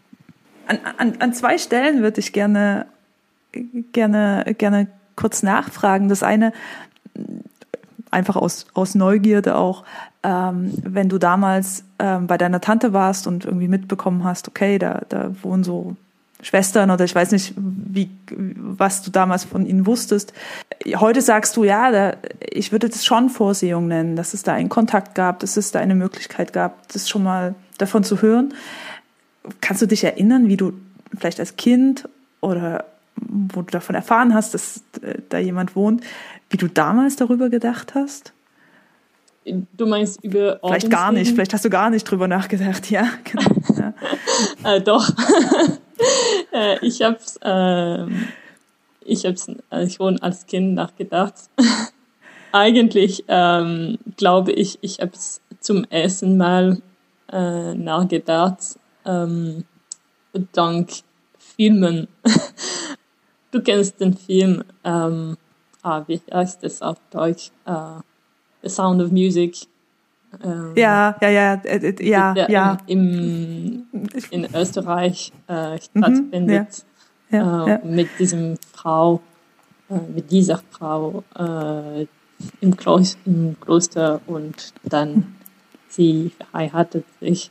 An, 0.67 0.79
an, 0.99 1.17
an 1.21 1.33
zwei 1.33 1.59
Stellen 1.59 2.03
würde 2.03 2.21
ich 2.21 2.33
gerne, 2.33 2.87
gerne, 3.93 4.55
gerne 4.59 4.89
kurz 5.17 5.43
nachfragen. 5.43 6.09
Das 6.09 6.23
eine, 6.23 6.53
einfach 8.11 8.37
aus, 8.37 8.67
aus 8.75 8.95
Neugierde 8.95 9.57
auch, 9.57 9.85
ähm, 10.23 10.73
wenn 10.83 11.09
du 11.09 11.19
damals 11.19 11.85
ähm, 11.99 12.27
bei 12.27 12.37
deiner 12.37 12.61
Tante 12.61 12.93
warst 12.93 13.27
und 13.27 13.45
irgendwie 13.45 13.69
mitbekommen 13.69 14.25
hast, 14.25 14.49
okay, 14.49 14.79
da, 14.79 15.03
da 15.09 15.33
wohnen 15.43 15.65
so 15.65 15.97
Schwestern 16.43 16.91
oder 16.91 17.05
ich 17.05 17.15
weiß 17.15 17.33
nicht, 17.33 17.55
wie, 17.57 18.11
was 18.31 19.03
du 19.03 19.11
damals 19.11 19.45
von 19.45 19.67
ihnen 19.67 19.87
wusstest. 19.87 20.33
Heute 20.97 21.21
sagst 21.21 21.57
du, 21.57 21.65
ja, 21.65 21.91
da, 21.91 22.15
ich 22.41 22.73
würde 22.73 22.89
das 22.89 23.05
schon 23.05 23.29
Vorsehung 23.29 23.89
nennen, 23.89 24.17
dass 24.17 24.33
es 24.33 24.43
da 24.43 24.55
einen 24.55 24.71
Kontakt 24.71 25.15
gab, 25.15 25.41
dass 25.41 25.57
es 25.57 25.71
da 25.71 25.81
eine 25.81 25.95
Möglichkeit 25.95 26.53
gab, 26.53 26.89
das 26.89 27.09
schon 27.09 27.23
mal 27.23 27.55
davon 27.77 28.05
zu 28.05 28.23
hören. 28.23 28.55
Kannst 29.61 29.83
du 29.83 29.87
dich 29.87 30.05
erinnern, 30.05 30.49
wie 30.49 30.57
du 30.57 30.73
vielleicht 31.19 31.41
als 31.41 31.57
Kind 31.57 32.09
oder 32.41 32.85
wo 33.21 33.63
du 33.63 33.71
davon 33.71 33.95
erfahren 33.95 34.35
hast, 34.35 34.55
dass 34.55 34.83
äh, 35.03 35.19
da 35.29 35.39
jemand 35.39 35.77
wohnt, 35.77 36.03
wie 36.49 36.57
du 36.57 36.69
damals 36.69 37.17
darüber 37.17 37.49
gedacht 37.49 37.95
hast? 37.95 38.33
Du 39.45 39.87
meinst 39.87 40.23
über 40.23 40.61
Vielleicht 40.63 40.91
gar 40.91 41.13
nicht, 41.13 41.33
vielleicht 41.33 41.55
hast 41.55 41.65
du 41.65 41.71
gar 41.71 41.91
nicht 41.91 42.05
drüber 42.05 42.29
nachgedacht, 42.29 42.91
ja. 42.91 43.09
Genau, 43.25 43.51
ja. 43.79 43.95
äh, 44.77 44.81
doch. 44.81 45.09
äh, 46.53 46.87
ich 46.87 47.03
habe 47.03 47.19
äh, 47.43 48.07
ich 49.05 49.25
hab's 49.25 49.47
schon 49.95 50.21
als 50.21 50.47
Kind 50.47 50.75
nachgedacht. 50.75 51.35
Eigentlich 52.53 53.25
ähm, 53.29 53.99
glaube 54.17 54.53
ich, 54.53 54.79
ich 54.83 55.01
habe 55.01 55.13
es 55.15 55.41
zum 55.61 55.85
ersten 55.85 56.37
Mal 56.37 56.83
äh, 57.33 57.75
nachgedacht, 57.75 58.79
ähm, 59.05 59.65
dank 60.53 60.91
Filmen. 61.39 62.09
Du 63.51 63.63
kennst 63.63 64.01
den 64.01 64.15
Film, 64.15 64.65
ähm, 64.85 65.37
ah, 65.83 66.03
wie 66.07 66.21
heißt 66.33 66.65
es 66.65 66.83
auf 66.83 66.99
Deutsch? 67.11 67.51
Uh, 67.67 68.01
The 68.63 68.69
Sound 68.69 69.03
of 69.03 69.11
Music. 69.11 69.57
Ähm, 70.45 70.73
ja, 70.77 71.17
ja, 71.21 71.29
ja, 71.29 71.55
äh, 71.65 72.09
ja, 72.09 72.35
der 72.35 72.51
ja. 72.51 72.79
Im, 72.87 73.87
in 74.31 74.47
Österreich 74.55 75.33
äh, 75.49 75.79
stattfindet. 75.79 76.85
Mhm, 77.31 77.37
ja. 77.37 77.67
Ja, 77.67 77.67
äh, 77.77 77.87
mit 77.87 78.09
diesem 78.19 78.57
Frau, 78.73 79.21
äh, 79.89 79.95
mit 80.15 80.31
dieser 80.31 80.61
Frau 80.71 81.25
äh, 81.39 82.07
im, 82.61 82.77
Kloster, 82.77 83.19
im 83.25 83.57
Kloster 83.61 84.21
und 84.27 84.73
dann 84.83 85.37
sie 85.89 86.33
verheiratet 86.39 87.05
sich. 87.21 87.51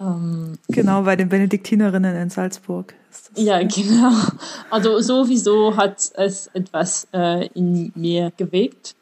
Ähm, 0.00 0.54
genau, 0.68 1.02
bei 1.02 1.16
den 1.16 1.28
Benediktinerinnen 1.28 2.16
in 2.16 2.30
Salzburg. 2.30 2.94
Ja, 3.36 3.58
genau. 3.62 4.12
Also 4.70 5.00
sowieso 5.00 5.76
hat 5.76 6.10
es 6.14 6.48
etwas 6.48 7.08
äh, 7.12 7.46
in 7.48 7.92
mir 7.94 8.32
gewegt. 8.36 8.94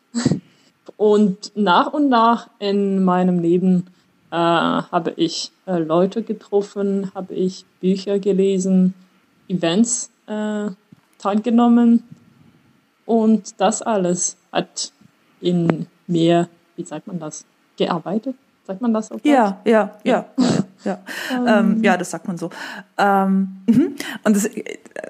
Und 0.97 1.53
nach 1.55 1.93
und 1.93 2.09
nach 2.09 2.49
in 2.59 3.03
meinem 3.05 3.39
Leben 3.39 3.87
äh, 4.31 4.37
habe 4.37 5.13
ich 5.17 5.53
äh, 5.67 5.79
Leute 5.79 6.23
getroffen, 6.23 7.11
habe 7.15 7.35
ich 7.35 7.65
Bücher 7.81 8.19
gelesen, 8.19 8.95
Events 9.49 10.11
äh, 10.27 10.71
teilgenommen. 11.19 12.05
Und 13.05 13.61
das 13.61 13.83
alles 13.83 14.37
hat 14.53 14.93
in 15.41 15.87
mir, 16.07 16.49
wie 16.77 16.85
sagt 16.85 17.07
man 17.07 17.19
das, 17.19 17.45
gearbeitet. 17.77 18.37
Sagt 18.65 18.81
man 18.81 18.95
das 18.95 19.11
auch? 19.11 19.19
Ja, 19.25 19.61
ja, 19.65 19.99
ja, 20.05 20.27
ja, 20.39 20.62
ja. 20.85 20.99
ähm, 21.31 21.83
ja, 21.83 21.97
das 21.97 22.11
sagt 22.11 22.27
man 22.29 22.39
so. 22.39 22.51
Ähm, 22.99 23.57
mhm. 23.67 23.95
und 24.25 24.37
das 24.37 24.47
äh, 24.47 24.65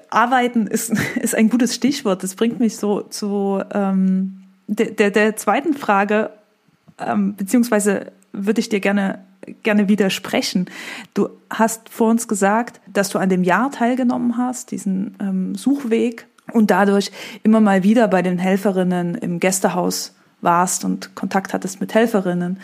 Arbeiten 0.09 0.67
ist, 0.67 0.93
ist 1.21 1.35
ein 1.35 1.49
gutes 1.49 1.75
Stichwort. 1.75 2.23
Das 2.23 2.35
bringt 2.35 2.59
mich 2.59 2.77
so 2.77 3.01
zu 3.01 3.61
ähm, 3.73 4.43
der, 4.67 4.91
der, 4.91 5.11
der 5.11 5.35
zweiten 5.35 5.73
Frage, 5.73 6.31
ähm, 6.99 7.35
beziehungsweise 7.35 8.11
würde 8.31 8.59
ich 8.59 8.69
dir 8.69 8.79
gerne 8.79 9.19
gerne 9.63 9.89
widersprechen. 9.89 10.69
Du 11.13 11.29
hast 11.49 11.89
vor 11.89 12.09
uns 12.09 12.27
gesagt, 12.27 12.79
dass 12.87 13.09
du 13.09 13.19
an 13.19 13.29
dem 13.29 13.43
Jahr 13.43 13.71
teilgenommen 13.71 14.37
hast, 14.37 14.71
diesen 14.71 15.15
ähm, 15.19 15.55
Suchweg 15.55 16.27
und 16.51 16.71
dadurch 16.71 17.11
immer 17.43 17.61
mal 17.61 17.83
wieder 17.83 18.07
bei 18.07 18.21
den 18.21 18.37
Helferinnen 18.37 19.15
im 19.15 19.39
Gästehaus 19.39 20.13
warst 20.41 20.85
und 20.85 21.15
Kontakt 21.15 21.53
hattest 21.53 21.79
mit 21.79 21.93
Helferinnen. 21.93 22.59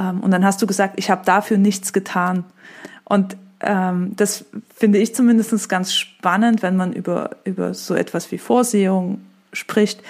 Ähm, 0.00 0.20
und 0.20 0.30
dann 0.30 0.44
hast 0.44 0.62
du 0.62 0.66
gesagt, 0.66 0.94
ich 0.96 1.10
habe 1.10 1.24
dafür 1.24 1.58
nichts 1.58 1.92
getan. 1.92 2.44
Und 3.04 3.36
ähm, 3.60 4.12
das 4.16 4.46
finde 4.74 4.98
ich 4.98 5.14
zumindest 5.14 5.68
ganz 5.68 5.92
spannend, 5.94 6.62
wenn 6.62 6.76
man 6.76 6.92
über, 6.92 7.30
über 7.44 7.74
so 7.74 7.94
etwas 7.94 8.32
wie 8.32 8.38
Vorsehung 8.38 9.20
spricht. 9.52 10.02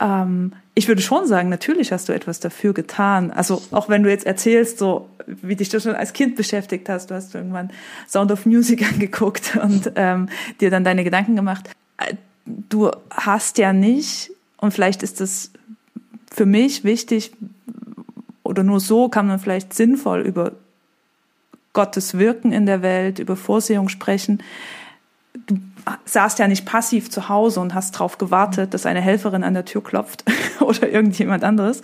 Ähm, 0.00 0.52
ich 0.74 0.88
würde 0.88 1.02
schon 1.02 1.26
sagen, 1.26 1.48
natürlich 1.48 1.92
hast 1.92 2.08
du 2.08 2.12
etwas 2.12 2.40
dafür 2.40 2.74
getan. 2.74 3.30
Also 3.30 3.62
auch 3.70 3.88
wenn 3.88 4.02
du 4.02 4.10
jetzt 4.10 4.26
erzählst, 4.26 4.78
so 4.78 5.08
wie 5.26 5.56
dich 5.56 5.68
das 5.68 5.82
schon 5.82 5.94
als 5.94 6.12
Kind 6.12 6.36
beschäftigt 6.36 6.88
hast, 6.88 7.10
du 7.10 7.14
hast 7.14 7.34
irgendwann 7.34 7.70
Sound 8.08 8.30
of 8.32 8.46
Music 8.46 8.82
angeguckt 8.92 9.56
und 9.62 9.92
ähm, 9.96 10.28
dir 10.60 10.70
dann 10.70 10.84
deine 10.84 11.04
Gedanken 11.04 11.36
gemacht. 11.36 11.70
Äh, 11.96 12.14
du 12.44 12.90
hast 13.10 13.58
ja 13.58 13.72
nicht, 13.72 14.30
und 14.58 14.72
vielleicht 14.72 15.02
ist 15.02 15.20
das 15.20 15.50
für 16.30 16.46
mich 16.46 16.84
wichtig, 16.84 17.32
oder 18.42 18.62
nur 18.62 18.80
so 18.80 19.08
kann 19.08 19.26
man 19.26 19.38
vielleicht 19.38 19.74
sinnvoll 19.74 20.20
über 20.20 20.52
Gottes 21.72 22.18
Wirken 22.18 22.52
in 22.52 22.66
der 22.66 22.82
Welt, 22.82 23.18
über 23.18 23.36
Vorsehung 23.36 23.88
sprechen. 23.88 24.42
Du 25.46 25.56
saßt 26.04 26.38
ja 26.38 26.48
nicht 26.48 26.66
passiv 26.66 27.10
zu 27.10 27.28
Hause 27.28 27.60
und 27.60 27.74
hast 27.74 27.92
drauf 27.92 28.18
gewartet, 28.18 28.74
dass 28.74 28.86
eine 28.86 29.00
Helferin 29.00 29.44
an 29.44 29.54
der 29.54 29.64
Tür 29.64 29.82
klopft 29.82 30.24
oder 30.60 30.88
irgendjemand 30.88 31.44
anderes 31.44 31.82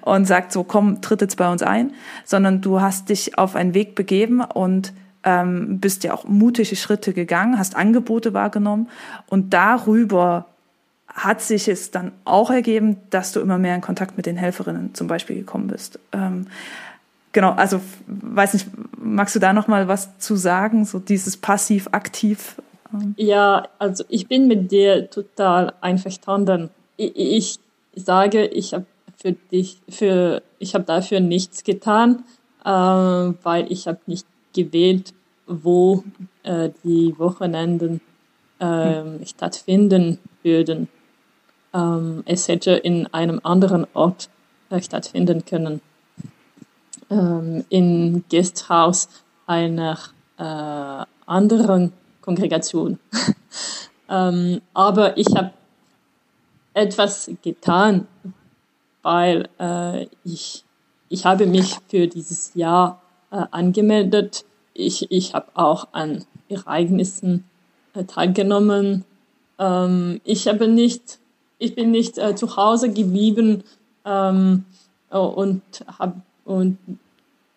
und 0.00 0.26
sagt 0.26 0.52
so, 0.52 0.64
komm, 0.64 1.00
tritt 1.00 1.20
jetzt 1.20 1.36
bei 1.36 1.50
uns 1.50 1.62
ein, 1.62 1.92
sondern 2.24 2.60
du 2.60 2.80
hast 2.80 3.08
dich 3.08 3.38
auf 3.38 3.54
einen 3.54 3.74
Weg 3.74 3.94
begeben 3.94 4.40
und 4.40 4.92
ähm, 5.22 5.78
bist 5.78 6.02
ja 6.04 6.14
auch 6.14 6.24
mutige 6.24 6.76
Schritte 6.76 7.12
gegangen, 7.12 7.58
hast 7.58 7.76
Angebote 7.76 8.34
wahrgenommen 8.34 8.88
und 9.28 9.52
darüber 9.54 10.46
hat 11.14 11.40
sich 11.40 11.68
es 11.68 11.90
dann 11.90 12.12
auch 12.24 12.50
ergeben, 12.50 12.96
dass 13.10 13.32
du 13.32 13.40
immer 13.40 13.58
mehr 13.58 13.74
in 13.74 13.80
Kontakt 13.80 14.16
mit 14.16 14.26
den 14.26 14.36
Helferinnen 14.36 14.94
zum 14.94 15.06
Beispiel 15.06 15.36
gekommen 15.36 15.68
bist. 15.68 15.98
Ähm, 16.12 16.46
genau, 17.32 17.52
also 17.52 17.80
weiß 18.06 18.54
nicht, 18.54 18.66
magst 18.96 19.34
du 19.34 19.40
da 19.40 19.52
noch 19.52 19.68
mal 19.68 19.88
was 19.88 20.18
zu 20.18 20.36
sagen, 20.36 20.84
so 20.84 20.98
dieses 20.98 21.36
passiv-aktiv? 21.36 22.56
Ähm? 22.92 23.14
Ja, 23.16 23.66
also 23.78 24.04
ich 24.08 24.28
bin 24.28 24.46
mit 24.46 24.70
dir 24.70 25.10
total 25.10 25.72
einverstanden. 25.80 26.70
Ich, 26.96 27.16
ich 27.16 27.58
sage, 27.94 28.46
ich 28.46 28.72
habe 28.74 28.86
für 29.16 29.32
dich, 29.32 29.78
für 29.88 30.42
ich 30.58 30.74
habe 30.74 30.84
dafür 30.84 31.20
nichts 31.20 31.64
getan, 31.64 32.24
äh, 32.64 32.68
weil 32.68 33.66
ich 33.68 33.88
habe 33.88 33.98
nicht 34.06 34.26
gewählt, 34.54 35.12
wo 35.46 36.04
äh, 36.44 36.70
die 36.84 37.18
Wochenenden 37.18 38.00
äh, 38.60 39.26
stattfinden 39.26 40.18
würden. 40.42 40.88
Ähm, 41.72 42.22
es 42.26 42.48
hätte 42.48 42.72
in 42.72 43.06
einem 43.08 43.40
anderen 43.42 43.86
Ort 43.94 44.28
äh, 44.70 44.80
stattfinden 44.82 45.44
können. 45.44 45.80
Ähm, 47.10 47.64
Im 47.68 48.24
Gasthaus 48.30 49.08
einer 49.46 49.98
äh, 50.38 51.04
anderen 51.26 51.92
Kongregation. 52.20 52.98
ähm, 54.08 54.60
aber 54.74 55.16
ich 55.16 55.28
habe 55.36 55.52
etwas 56.74 57.30
getan, 57.42 58.06
weil 59.02 59.48
äh, 59.58 60.06
ich, 60.24 60.64
ich 61.08 61.24
habe 61.24 61.46
mich 61.46 61.76
für 61.88 62.06
dieses 62.06 62.54
Jahr 62.54 63.02
äh, 63.30 63.44
angemeldet. 63.50 64.44
Ich, 64.74 65.10
ich 65.10 65.34
habe 65.34 65.48
auch 65.54 65.88
an 65.92 66.24
Ereignissen 66.48 67.44
äh, 67.94 68.04
teilgenommen. 68.04 69.04
Ähm, 69.58 70.20
ich 70.24 70.48
habe 70.48 70.68
nicht, 70.68 71.18
ich 71.60 71.76
bin 71.76 71.92
nicht 71.92 72.18
äh, 72.18 72.34
zu 72.34 72.56
Hause 72.56 72.92
geblieben 72.92 73.62
ähm, 74.04 74.64
und 75.10 75.62
habe 75.98 76.20
und 76.44 76.78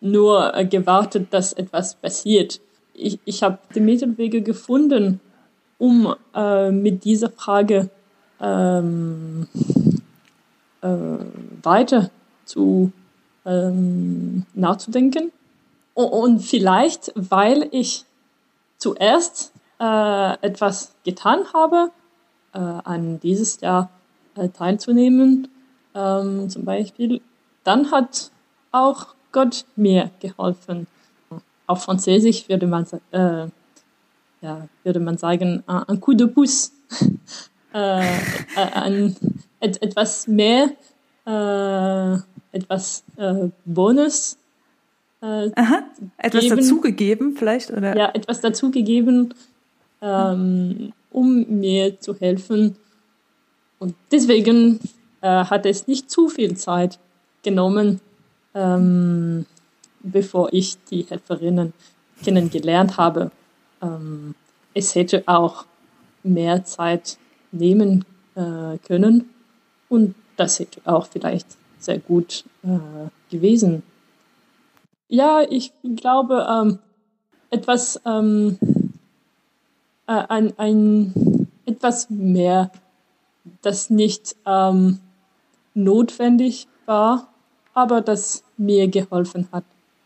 nur 0.01 0.53
äh, 0.53 0.65
gewartet, 0.65 1.27
dass 1.31 1.53
etwas 1.53 1.95
passiert. 1.95 2.59
Ich, 2.93 3.17
ich 3.25 3.41
habe 3.41 3.57
die 3.73 3.79
Mittelwege 3.79 4.41
gefunden, 4.41 5.19
um 5.79 6.13
äh, 6.35 6.69
mit 6.69 7.05
dieser 7.05 7.29
Frage 7.29 7.89
ähm, 8.39 9.47
äh, 10.81 10.87
weiter 11.63 12.11
zu 12.45 12.91
ähm, 13.45 14.45
nachzudenken. 14.53 15.31
Und 15.93 16.41
vielleicht, 16.41 17.11
weil 17.15 17.69
ich 17.71 18.05
zuerst 18.77 19.53
äh, 19.79 20.33
etwas 20.41 20.93
getan 21.05 21.41
habe, 21.53 21.91
äh, 22.53 22.59
an 22.59 23.19
dieses 23.19 23.61
Jahr 23.61 23.89
äh, 24.35 24.49
teilzunehmen, 24.49 25.47
ähm, 25.95 26.49
zum 26.49 26.65
Beispiel, 26.65 27.21
dann 27.63 27.91
hat 27.91 28.31
auch 28.71 29.15
Gott 29.31 29.65
mir 29.75 30.11
geholfen. 30.19 30.87
Auf 31.67 31.83
Französisch 31.83 32.49
würde 32.49 32.67
man, 32.67 32.85
äh, 33.11 33.47
ja, 34.41 34.67
würde 34.83 34.99
man 34.99 35.17
sagen, 35.17 35.63
ein 35.67 35.99
coup 35.99 36.17
de 36.17 36.27
pouce, 36.27 36.73
äh, 37.73 38.01
äh, 38.01 38.07
ein, 38.55 39.15
et, 39.59 39.81
etwas 39.81 40.27
mehr, 40.27 40.71
äh, 41.25 42.17
etwas 42.51 43.03
äh, 43.17 43.49
Bonus 43.65 44.37
äh, 45.21 45.49
Aha, 45.55 45.83
etwas 46.17 46.43
geben. 46.43 46.57
dazugegeben 46.57 47.35
vielleicht? 47.35 47.71
Oder? 47.71 47.95
Ja, 47.95 48.11
etwas 48.13 48.41
dazugegeben, 48.41 49.33
ähm, 50.01 50.91
um 51.13 51.59
mir 51.59 51.99
zu 51.99 52.15
helfen. 52.19 52.75
Und 53.79 53.95
deswegen 54.11 54.79
äh, 55.21 55.45
hat 55.45 55.65
es 55.65 55.87
nicht 55.87 56.09
zu 56.09 56.27
viel 56.27 56.57
Zeit 56.57 56.99
genommen, 57.43 58.01
ähm, 58.53 59.45
bevor 60.01 60.51
ich 60.51 60.77
die 60.91 61.03
Helferinnen 61.03 61.73
kennengelernt 62.23 62.97
habe. 62.97 63.31
Ähm, 63.81 64.35
es 64.73 64.95
hätte 64.95 65.23
auch 65.27 65.65
mehr 66.23 66.65
Zeit 66.65 67.17
nehmen 67.51 68.05
äh, 68.35 68.77
können 68.85 69.29
und 69.89 70.15
das 70.35 70.59
hätte 70.59 70.81
auch 70.85 71.07
vielleicht 71.07 71.47
sehr 71.79 71.99
gut 71.99 72.43
äh, 72.63 73.09
gewesen 73.29 73.83
ja, 75.13 75.43
ich 75.47 75.71
glaube, 75.95 76.47
ähm, 76.49 76.79
etwas, 77.51 78.01
ähm, 78.03 78.57
äh, 80.07 80.23
ein, 80.29 80.53
ein, 80.57 81.47
etwas 81.65 82.09
mehr, 82.09 82.71
das 83.61 83.89
nicht 83.89 84.35
ähm, 84.45 84.99
notwendig 85.73 86.67
war, 86.85 87.27
aber 87.73 88.01
das 88.01 88.43
mir 88.57 88.87
geholfen 88.87 89.47
hat. 89.51 89.63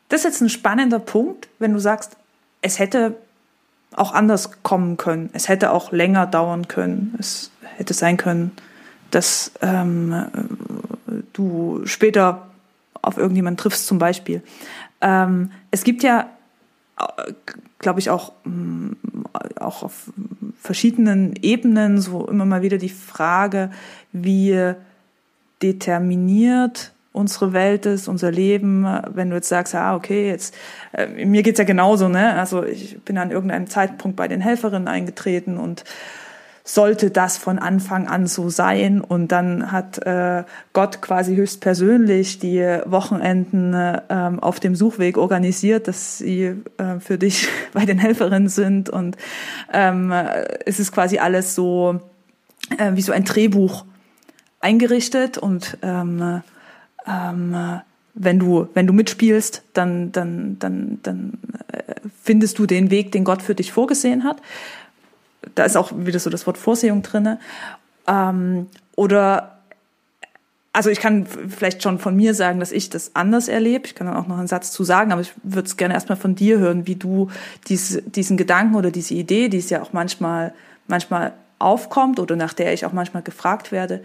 Das 0.10 0.22
ist 0.22 0.26
jetzt 0.26 0.42
ein 0.42 0.50
spannender 0.50 1.00
Punkt, 1.00 1.50
wenn 1.60 1.74
du 1.74 1.80
sagst, 1.80 2.18
es 2.62 2.80
hätte 2.80 3.16
auch 3.96 4.14
anders 4.14 4.64
kommen 4.64 4.98
können. 4.98 5.30
Es 5.34 5.50
hätte 5.50 5.72
auch 5.72 5.92
länger 5.92 6.28
dauern 6.28 6.68
können. 6.68 7.16
Es 7.20 7.52
hätte 7.62 7.94
sein 7.94 8.18
können, 8.18 8.52
dass 9.12 9.52
ähm, 9.62 10.26
du 11.34 11.82
später 11.86 12.48
auf 13.02 13.18
irgendjemanden 13.18 13.58
triffst 13.58 13.88
zum 13.88 14.00
Beispiel. 14.00 14.44
Ähm, 15.02 15.52
es 15.72 15.84
gibt 15.84 16.04
ja, 16.04 16.30
glaube 17.80 18.00
ich, 18.00 18.10
auch, 18.10 18.34
mm, 18.44 18.92
auch 19.60 19.84
auf 19.84 20.12
verschiedenen 20.60 21.36
Ebenen 21.42 22.00
so 22.00 22.28
immer 22.28 22.46
mal 22.46 22.62
wieder 22.62 22.78
die 22.78 22.90
Frage, 22.90 23.72
wie 24.12 24.74
determiniert 25.62 26.92
unsere 27.14 27.52
Welt 27.52 27.86
ist, 27.88 28.08
unser 28.08 28.32
Leben, 28.32 28.86
wenn 29.14 29.30
du 29.30 29.38
jetzt 29.38 29.50
sagst, 29.50 29.74
ah, 29.74 29.96
okay, 29.96 30.28
jetzt, 30.28 30.54
äh, 30.94 31.26
mir 31.26 31.42
geht's 31.42 31.58
ja 31.58 31.66
genauso, 31.66 32.10
ne? 32.10 32.34
Also 32.34 32.64
ich 32.64 33.02
bin 33.02 33.18
an 33.18 33.32
irgendeinem 33.32 33.68
Zeitpunkt 33.68 34.16
bei 34.16 34.28
den 34.28 34.40
Helferinnen 34.40 34.88
eingetreten 34.88 35.58
und 35.58 35.84
sollte 36.68 37.12
das 37.12 37.38
von 37.38 37.60
Anfang 37.60 38.08
an 38.08 38.28
so 38.28 38.50
sein. 38.50 39.00
Und 39.00 39.32
dann 39.32 39.72
hat 39.72 40.06
äh, 40.06 40.44
Gott 40.74 41.02
quasi 41.02 41.36
höchstpersönlich 41.36 42.40
die 42.40 42.60
Wochenenden 42.86 43.74
äh, 43.74 44.02
auf 44.42 44.60
dem 44.60 44.76
Suchweg 44.76 45.18
organisiert, 45.18 45.88
dass 45.88 46.18
sie 46.18 46.56
äh, 46.78 47.00
für 47.00 47.18
dich 47.18 47.48
bei 47.74 47.86
den 47.86 47.98
Helferinnen 47.98 48.50
sind. 48.50 48.90
Und 48.90 49.16
ähm, 49.72 50.12
es 50.66 50.80
ist 50.80 50.92
quasi 50.92 51.20
alles 51.20 51.56
so 51.56 52.02
äh, 52.78 52.92
wie 52.96 53.02
so 53.02 53.14
ein 53.14 53.24
Drehbuch 53.24 53.86
eingerichtet 54.60 55.38
und 55.38 55.78
ähm, 55.84 56.42
ähm, 57.08 57.80
wenn 58.14 58.40
du 58.40 58.68
wenn 58.74 58.88
du 58.88 58.94
mitspielst, 58.94 59.62
dann 59.74 60.12
dann 60.12 60.58
dann 60.60 61.00
dann 61.04 61.38
äh, 61.72 61.94
findest 62.24 62.60
du 62.60 62.66
den 62.66 62.90
Weg, 62.90 63.12
den 63.12 63.24
Gott 63.24 63.42
für 63.42 63.56
dich 63.56 63.72
vorgesehen 63.72 64.24
hat 64.24 64.42
da 65.56 65.64
ist 65.66 65.78
auch 65.78 65.92
wieder 65.96 66.20
so 66.20 66.30
das 66.30 66.48
Wort 66.48 66.58
Vorsehung 66.58 67.02
drinne. 67.02 67.40
Ähm, 68.08 68.68
oder 68.96 69.58
also 70.78 70.92
ich 70.92 71.00
kann 71.00 71.26
vielleicht 71.26 71.82
schon 71.82 71.98
von 71.98 72.16
mir 72.16 72.36
sagen, 72.36 72.60
dass 72.60 72.72
ich 72.72 72.92
das 72.92 73.16
anders 73.16 73.48
erlebe. 73.48 73.88
Ich 73.88 73.96
kann 73.96 74.06
dann 74.06 74.16
auch 74.16 74.28
noch 74.28 74.38
einen 74.38 74.48
Satz 74.48 74.72
zu 74.72 74.84
sagen, 74.84 75.12
aber 75.12 75.22
ich 75.22 75.34
würde 75.42 75.68
es 75.68 75.76
gerne 75.76 75.96
erstmal 75.96 76.20
von 76.20 76.36
dir 76.36 76.60
hören, 76.60 76.86
wie 76.86 76.96
du 76.96 77.32
dies, 77.68 78.04
diesen 78.06 78.38
Gedanken 78.38 78.76
oder 78.76 78.92
diese 78.92 79.16
Idee, 79.16 79.50
die 79.50 79.58
es 79.58 79.72
ja 79.72 79.82
auch 79.82 79.92
manchmal, 79.92 80.54
manchmal 80.86 81.34
aufkommt 81.58 82.20
oder 82.20 82.36
nach 82.36 82.54
der 82.54 82.74
ich 82.74 82.86
auch 82.86 82.94
manchmal 82.94 83.24
gefragt 83.24 83.72
werde, 83.72 84.04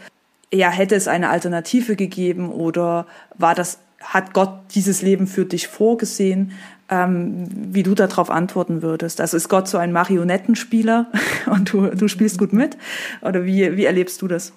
ja, 0.50 0.70
hätte 0.70 0.94
es 0.94 1.09
eine 1.09 1.28
Alternative 1.28 1.94
gegeben 1.94 2.50
oder 2.50 3.07
war 3.37 3.55
das, 3.55 3.78
hat 4.00 4.33
Gott 4.33 4.52
dieses 4.74 5.02
Leben 5.02 5.26
für 5.26 5.44
dich 5.44 5.68
vorgesehen? 5.68 6.52
Ähm, 6.92 7.46
wie 7.50 7.83
du 7.83 7.94
darauf 7.94 8.31
antworten 8.31 8.83
würdest. 8.83 9.20
Also 9.22 9.38
ist 9.38 9.48
Gott 9.48 9.66
so 9.66 9.78
ein 9.78 9.92
Marionettenspieler 9.92 11.07
und 11.46 11.72
du, 11.72 11.87
du 11.87 12.07
spielst 12.07 12.38
gut 12.38 12.52
mit? 12.52 12.76
Oder 13.22 13.46
wie, 13.46 13.78
wie 13.78 13.87
erlebst 13.87 14.20
du 14.20 14.28
das? 14.28 14.52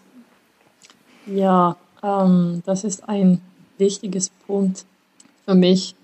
Ja, 1.26 1.78
ähm, 2.04 2.62
das 2.66 2.84
ist 2.84 3.08
ein 3.08 3.40
wichtiges 3.78 4.30
Punkt 4.46 4.86
für 5.46 5.56
mich. 5.56 5.96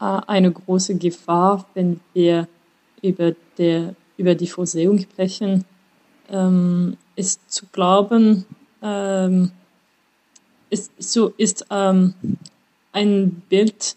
Äh, 0.00 0.20
eine 0.28 0.52
große 0.52 0.94
Gefahr, 0.94 1.66
wenn 1.74 1.98
wir 2.12 2.46
über, 3.02 3.32
der, 3.58 3.96
über 4.16 4.36
die 4.36 4.46
Vorsehung 4.46 5.00
sprechen, 5.00 5.64
ähm, 6.30 6.96
ist 7.16 7.52
zu 7.52 7.66
glauben, 7.66 8.46
ähm, 8.80 9.50
ist, 10.70 10.92
so, 10.98 11.34
ist 11.36 11.66
ähm, 11.70 12.14
ein 12.92 13.42
Bild 13.48 13.96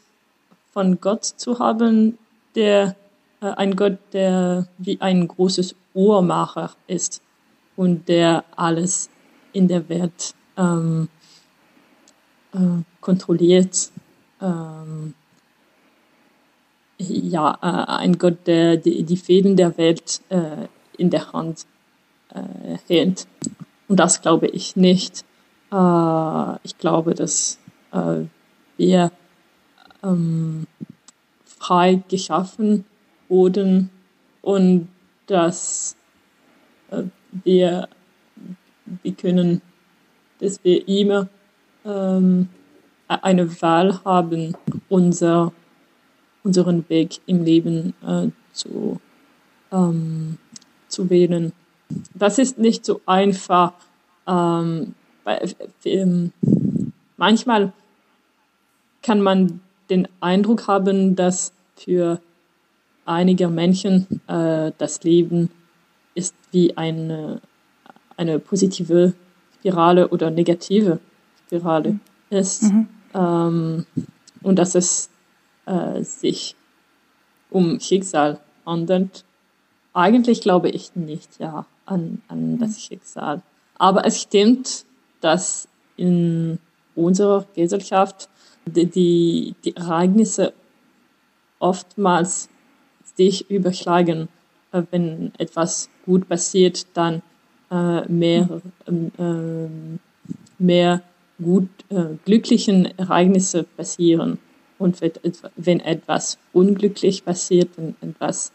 von 0.77 1.01
Gott 1.01 1.25
zu 1.25 1.57
haben, 1.57 2.19
der 2.53 2.95
äh, 3.41 3.47
ein 3.47 3.75
Gott, 3.75 3.97
der 4.13 4.67
wie 4.77 5.01
ein 5.01 5.27
großes 5.27 5.75
Uhrmacher 5.95 6.69
ist 6.85 7.23
und 7.75 8.07
der 8.07 8.45
alles 8.55 9.09
in 9.53 9.67
der 9.67 9.89
Welt 9.89 10.35
ähm, 10.55 11.09
äh, 12.53 12.83
kontrolliert. 13.01 13.89
Ähm, 14.39 15.15
ja, 16.99 17.57
äh, 17.63 18.03
ein 18.03 18.19
Gott, 18.19 18.45
der 18.45 18.77
die, 18.77 19.01
die 19.01 19.17
Fäden 19.17 19.55
der 19.55 19.75
Welt 19.79 20.21
äh, 20.29 20.67
in 20.95 21.09
der 21.09 21.33
Hand 21.33 21.65
äh, 22.35 22.77
hält. 22.87 23.25
Und 23.87 23.99
das 23.99 24.21
glaube 24.21 24.45
ich 24.45 24.75
nicht. 24.75 25.25
Äh, 25.71 26.55
ich 26.61 26.77
glaube, 26.77 27.15
dass 27.15 27.57
äh, 27.91 28.25
wir 28.77 29.11
ähm, 30.03 30.67
frei 31.45 32.01
geschaffen 32.07 32.85
wurden 33.29 33.89
und 34.41 34.87
dass 35.27 35.95
äh, 36.91 37.03
wir, 37.43 37.89
wir 39.03 39.13
können, 39.13 39.61
dass 40.39 40.63
wir 40.63 40.87
immer 40.87 41.27
ähm, 41.85 42.49
eine 43.07 43.61
Wahl 43.61 44.03
haben, 44.03 44.55
unser, 44.89 45.53
unseren 46.43 46.87
Weg 46.89 47.19
im 47.25 47.43
Leben 47.43 47.93
äh, 48.05 48.29
zu, 48.51 48.99
ähm, 49.71 50.37
zu 50.87 51.09
wählen. 51.09 51.53
Das 52.13 52.37
ist 52.37 52.57
nicht 52.57 52.85
so 52.85 53.01
einfach. 53.05 53.73
Ähm, 54.27 54.93
weil, 55.23 55.53
ähm, 55.85 56.31
manchmal 57.17 57.73
kann 59.01 59.21
man 59.21 59.61
den 59.89 60.07
Eindruck 60.19 60.67
haben, 60.67 61.15
dass 61.15 61.53
für 61.75 62.19
einige 63.05 63.47
Menschen 63.47 64.21
äh, 64.27 64.71
das 64.77 65.03
Leben 65.03 65.49
ist 66.15 66.35
wie 66.51 66.75
eine, 66.75 67.41
eine 68.17 68.39
positive 68.39 69.13
Spirale 69.55 70.07
oder 70.09 70.29
negative 70.29 70.99
Spirale 71.45 71.99
ist. 72.29 72.63
Mhm. 72.63 72.87
Ähm, 73.13 73.85
und 74.41 74.57
dass 74.57 74.75
es 74.75 75.09
äh, 75.65 76.03
sich 76.03 76.55
um 77.49 77.79
Schicksal 77.79 78.39
handelt. 78.65 79.23
Eigentlich 79.93 80.41
glaube 80.41 80.69
ich 80.69 80.95
nicht, 80.95 81.39
ja, 81.39 81.65
an, 81.85 82.21
an 82.27 82.59
das 82.59 82.81
Schicksal. 82.81 83.41
Aber 83.77 84.05
es 84.05 84.21
stimmt, 84.21 84.85
dass 85.21 85.67
in 85.95 86.59
unserer 86.95 87.45
Gesellschaft 87.55 88.29
die, 88.67 89.55
die 89.63 89.75
Ereignisse 89.75 90.53
oftmals 91.59 92.49
sich 93.15 93.49
überschlagen. 93.49 94.29
Äh, 94.71 94.83
wenn 94.91 95.31
etwas 95.37 95.89
gut 96.05 96.27
passiert, 96.27 96.85
dann 96.95 97.21
äh, 97.71 98.07
mehr, 98.07 98.61
äh, 98.85 99.67
mehr 100.57 101.01
gut, 101.41 101.69
äh, 101.89 102.15
glücklichen 102.25 102.97
Ereignisse 102.97 103.63
passieren. 103.63 104.39
Und 104.79 105.01
wenn 105.55 105.79
etwas 105.79 106.37
unglücklich 106.53 107.25
passiert, 107.25 107.69
wenn 107.77 107.95
etwas 108.01 108.51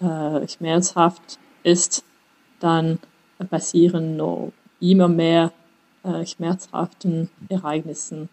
äh, 0.00 0.46
schmerzhaft 0.46 1.38
ist, 1.62 2.04
dann 2.60 2.98
passieren 3.50 4.16
noch 4.16 4.52
immer 4.80 5.08
mehr 5.08 5.52
äh, 6.02 6.26
schmerzhaften 6.26 7.30
Ereignissen. 7.48 8.28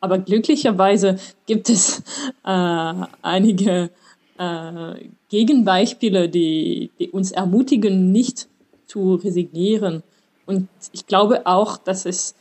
Aber 0.00 0.18
glücklicherweise 0.18 1.16
gibt 1.46 1.68
es 1.68 2.02
äh, 2.44 2.94
einige 3.22 3.90
äh, 4.38 4.94
Gegenbeispiele, 5.28 6.28
die, 6.28 6.90
die 6.98 7.10
uns 7.10 7.32
ermutigen, 7.32 8.10
nicht 8.10 8.48
zu 8.86 9.16
resignieren. 9.16 10.02
Und 10.46 10.68
ich 10.92 11.06
glaube 11.06 11.46
auch, 11.46 11.76
dass 11.76 12.06
es 12.06 12.34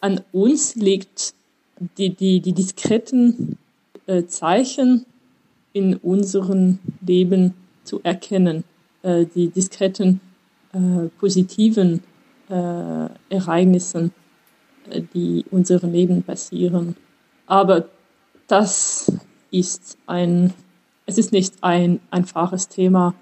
an 0.00 0.22
uns 0.32 0.74
liegt, 0.74 1.34
die, 1.98 2.10
die, 2.10 2.40
die 2.40 2.52
diskreten 2.52 3.58
äh, 4.06 4.24
Zeichen 4.24 5.04
in 5.72 5.96
unserem 5.96 6.78
Leben 7.06 7.54
zu 7.84 8.00
erkennen, 8.02 8.64
äh, 9.02 9.26
die 9.26 9.48
diskreten 9.48 10.20
äh, 10.72 11.08
positiven 11.18 12.02
äh, 12.48 13.08
Ereignissen, 13.28 14.12
die 15.14 15.44
unserem 15.50 15.92
Leben 15.92 16.22
passieren. 16.22 16.96
Aber 17.46 17.88
das 18.46 19.12
ist 19.50 19.98
ein, 20.06 20.52
es 21.06 21.18
ist 21.18 21.32
nicht 21.32 21.54
ein 21.62 22.00
einfaches 22.10 22.68
Thema, 22.68 23.14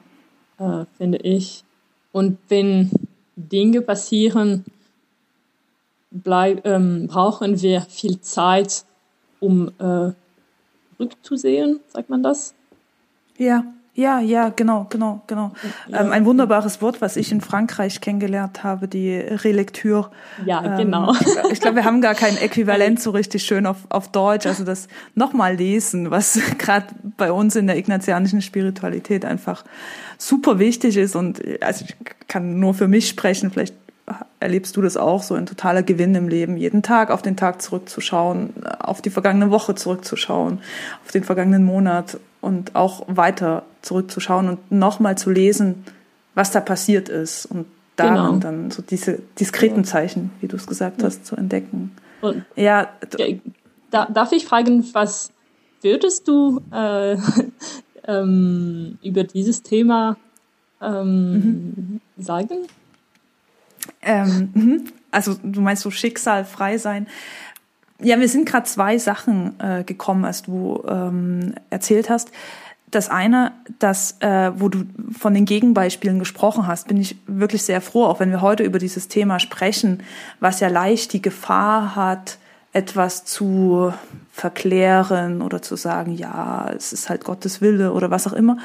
äh, 0.58 0.84
finde 0.96 1.18
ich. 1.18 1.64
Und 2.12 2.38
wenn 2.48 2.90
Dinge 3.36 3.82
passieren, 3.82 4.64
bleib, 6.10 6.64
ähm, 6.66 7.08
brauchen 7.08 7.60
wir 7.60 7.82
viel 7.82 8.20
Zeit, 8.20 8.84
um 9.40 9.72
äh, 9.78 10.12
rückzusehen, 10.98 11.80
sagt 11.88 12.08
man 12.08 12.22
das? 12.22 12.54
Ja. 13.36 13.64
Ja, 13.96 14.18
ja, 14.18 14.48
genau, 14.48 14.86
genau, 14.90 15.20
genau. 15.28 15.52
Ähm, 15.92 16.10
ein 16.10 16.24
wunderbares 16.24 16.82
Wort, 16.82 17.00
was 17.00 17.16
ich 17.16 17.30
in 17.30 17.40
Frankreich 17.40 18.00
kennengelernt 18.00 18.64
habe, 18.64 18.88
die 18.88 19.16
Relektür. 19.16 20.10
Ja, 20.44 20.64
ähm, 20.64 20.76
genau. 20.78 21.14
Ich 21.52 21.60
glaube, 21.60 21.76
wir 21.76 21.84
haben 21.84 22.00
gar 22.00 22.14
kein 22.14 22.36
Äquivalent 22.36 23.00
so 23.00 23.12
richtig 23.12 23.44
schön 23.44 23.66
auf, 23.66 23.76
auf 23.90 24.10
Deutsch. 24.10 24.46
Also 24.46 24.64
das 24.64 24.88
nochmal 25.14 25.54
lesen, 25.54 26.10
was 26.10 26.40
gerade 26.58 26.86
bei 27.16 27.30
uns 27.30 27.54
in 27.54 27.68
der 27.68 27.76
ignatianischen 27.76 28.42
Spiritualität 28.42 29.24
einfach 29.24 29.64
super 30.18 30.58
wichtig 30.58 30.96
ist. 30.96 31.14
Und 31.14 31.40
also 31.60 31.84
ich 31.84 31.94
kann 32.26 32.58
nur 32.58 32.74
für 32.74 32.88
mich 32.88 33.08
sprechen, 33.08 33.52
vielleicht 33.52 33.74
erlebst 34.40 34.76
du 34.76 34.82
das 34.82 34.96
auch, 34.96 35.22
so 35.22 35.34
ein 35.34 35.46
totaler 35.46 35.82
Gewinn 35.84 36.16
im 36.16 36.28
Leben, 36.28 36.56
jeden 36.56 36.82
Tag 36.82 37.10
auf 37.10 37.22
den 37.22 37.36
Tag 37.36 37.62
zurückzuschauen, 37.62 38.52
auf 38.80 39.00
die 39.00 39.10
vergangene 39.10 39.50
Woche 39.50 39.76
zurückzuschauen, 39.76 40.58
auf 41.04 41.12
den 41.12 41.22
vergangenen 41.22 41.64
Monat 41.64 42.18
und 42.40 42.74
auch 42.74 43.04
weiter 43.06 43.62
zurückzuschauen 43.84 44.48
und 44.48 44.72
nochmal 44.72 45.16
zu 45.16 45.30
lesen, 45.30 45.84
was 46.34 46.50
da 46.50 46.60
passiert 46.60 47.08
ist 47.08 47.46
und 47.46 47.66
daran 47.96 48.14
genau. 48.14 48.38
dann 48.38 48.70
so 48.70 48.82
diese 48.82 49.20
diskreten 49.38 49.84
Zeichen, 49.84 50.30
wie 50.40 50.48
du 50.48 50.56
es 50.56 50.66
gesagt 50.66 51.00
ja. 51.00 51.06
hast, 51.06 51.26
zu 51.26 51.36
entdecken. 51.36 51.92
Und 52.20 52.44
ja, 52.56 52.88
da, 53.90 54.06
darf 54.06 54.32
ich 54.32 54.46
fragen, 54.46 54.84
was 54.92 55.30
würdest 55.82 56.26
du 56.26 56.60
äh, 56.72 57.16
ähm, 58.08 58.98
über 59.02 59.24
dieses 59.24 59.62
Thema 59.62 60.16
ähm, 60.80 61.32
mhm. 61.34 62.00
sagen? 62.16 62.56
Ähm, 64.02 64.50
mhm. 64.54 64.84
also 65.10 65.34
du 65.42 65.60
meinst 65.60 65.82
so 65.82 65.90
Schicksal, 65.90 66.44
frei 66.44 66.78
sein. 66.78 67.06
Ja, 68.00 68.18
wir 68.18 68.28
sind 68.28 68.46
gerade 68.46 68.66
zwei 68.66 68.98
Sachen 68.98 69.58
äh, 69.60 69.84
gekommen, 69.84 70.24
als 70.24 70.42
du 70.42 70.82
ähm, 70.88 71.54
erzählt 71.70 72.10
hast. 72.10 72.32
Das 72.90 73.08
eine, 73.10 73.52
das, 73.78 74.20
äh, 74.20 74.52
wo 74.56 74.68
du 74.68 74.84
von 75.18 75.34
den 75.34 75.46
Gegenbeispielen 75.46 76.18
gesprochen 76.18 76.66
hast, 76.66 76.86
bin 76.86 76.96
ich 76.96 77.16
wirklich 77.26 77.62
sehr 77.62 77.80
froh, 77.80 78.04
auch 78.04 78.20
wenn 78.20 78.30
wir 78.30 78.40
heute 78.40 78.62
über 78.62 78.78
dieses 78.78 79.08
Thema 79.08 79.40
sprechen, 79.40 80.02
was 80.38 80.60
ja 80.60 80.68
leicht 80.68 81.12
die 81.12 81.22
Gefahr 81.22 81.96
hat, 81.96 82.38
etwas 82.72 83.24
zu 83.24 83.92
verklären 84.32 85.42
oder 85.42 85.62
zu 85.62 85.76
sagen, 85.76 86.12
ja, 86.12 86.70
es 86.76 86.92
ist 86.92 87.08
halt 87.08 87.24
Gottes 87.24 87.60
Wille 87.60 87.92
oder 87.92 88.10
was 88.10 88.26
auch 88.26 88.32
immer. 88.32 88.58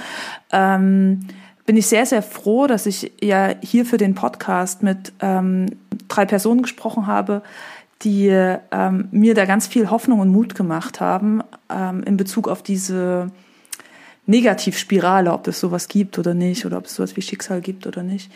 Ähm, 0.51 1.27
bin 1.65 1.77
ich 1.77 1.85
sehr, 1.85 2.07
sehr 2.07 2.23
froh, 2.23 2.65
dass 2.65 2.87
ich 2.87 3.11
ja 3.21 3.53
hier 3.61 3.85
für 3.85 3.97
den 3.97 4.15
Podcast 4.15 4.81
mit 4.81 5.13
ähm, 5.19 5.67
drei 6.07 6.25
Personen 6.25 6.63
gesprochen 6.63 7.05
habe, 7.05 7.43
die 8.01 8.29
ähm, 8.71 9.07
mir 9.11 9.35
da 9.35 9.45
ganz 9.45 9.67
viel 9.67 9.91
Hoffnung 9.91 10.19
und 10.19 10.29
Mut 10.29 10.55
gemacht 10.55 10.99
haben 10.99 11.43
ähm, 11.69 12.01
in 12.03 12.17
Bezug 12.17 12.47
auf 12.47 12.63
diese 12.63 13.27
Negativspirale, 14.29 15.33
ob 15.33 15.47
es 15.47 15.59
sowas 15.59 15.87
gibt 15.87 16.19
oder 16.19 16.35
nicht, 16.35 16.63
oder 16.63 16.77
ob 16.77 16.85
es 16.85 16.93
sowas 16.93 17.15
wie 17.15 17.21
Schicksal 17.23 17.61
gibt 17.61 17.87
oder 17.87 18.03
nicht. 18.03 18.31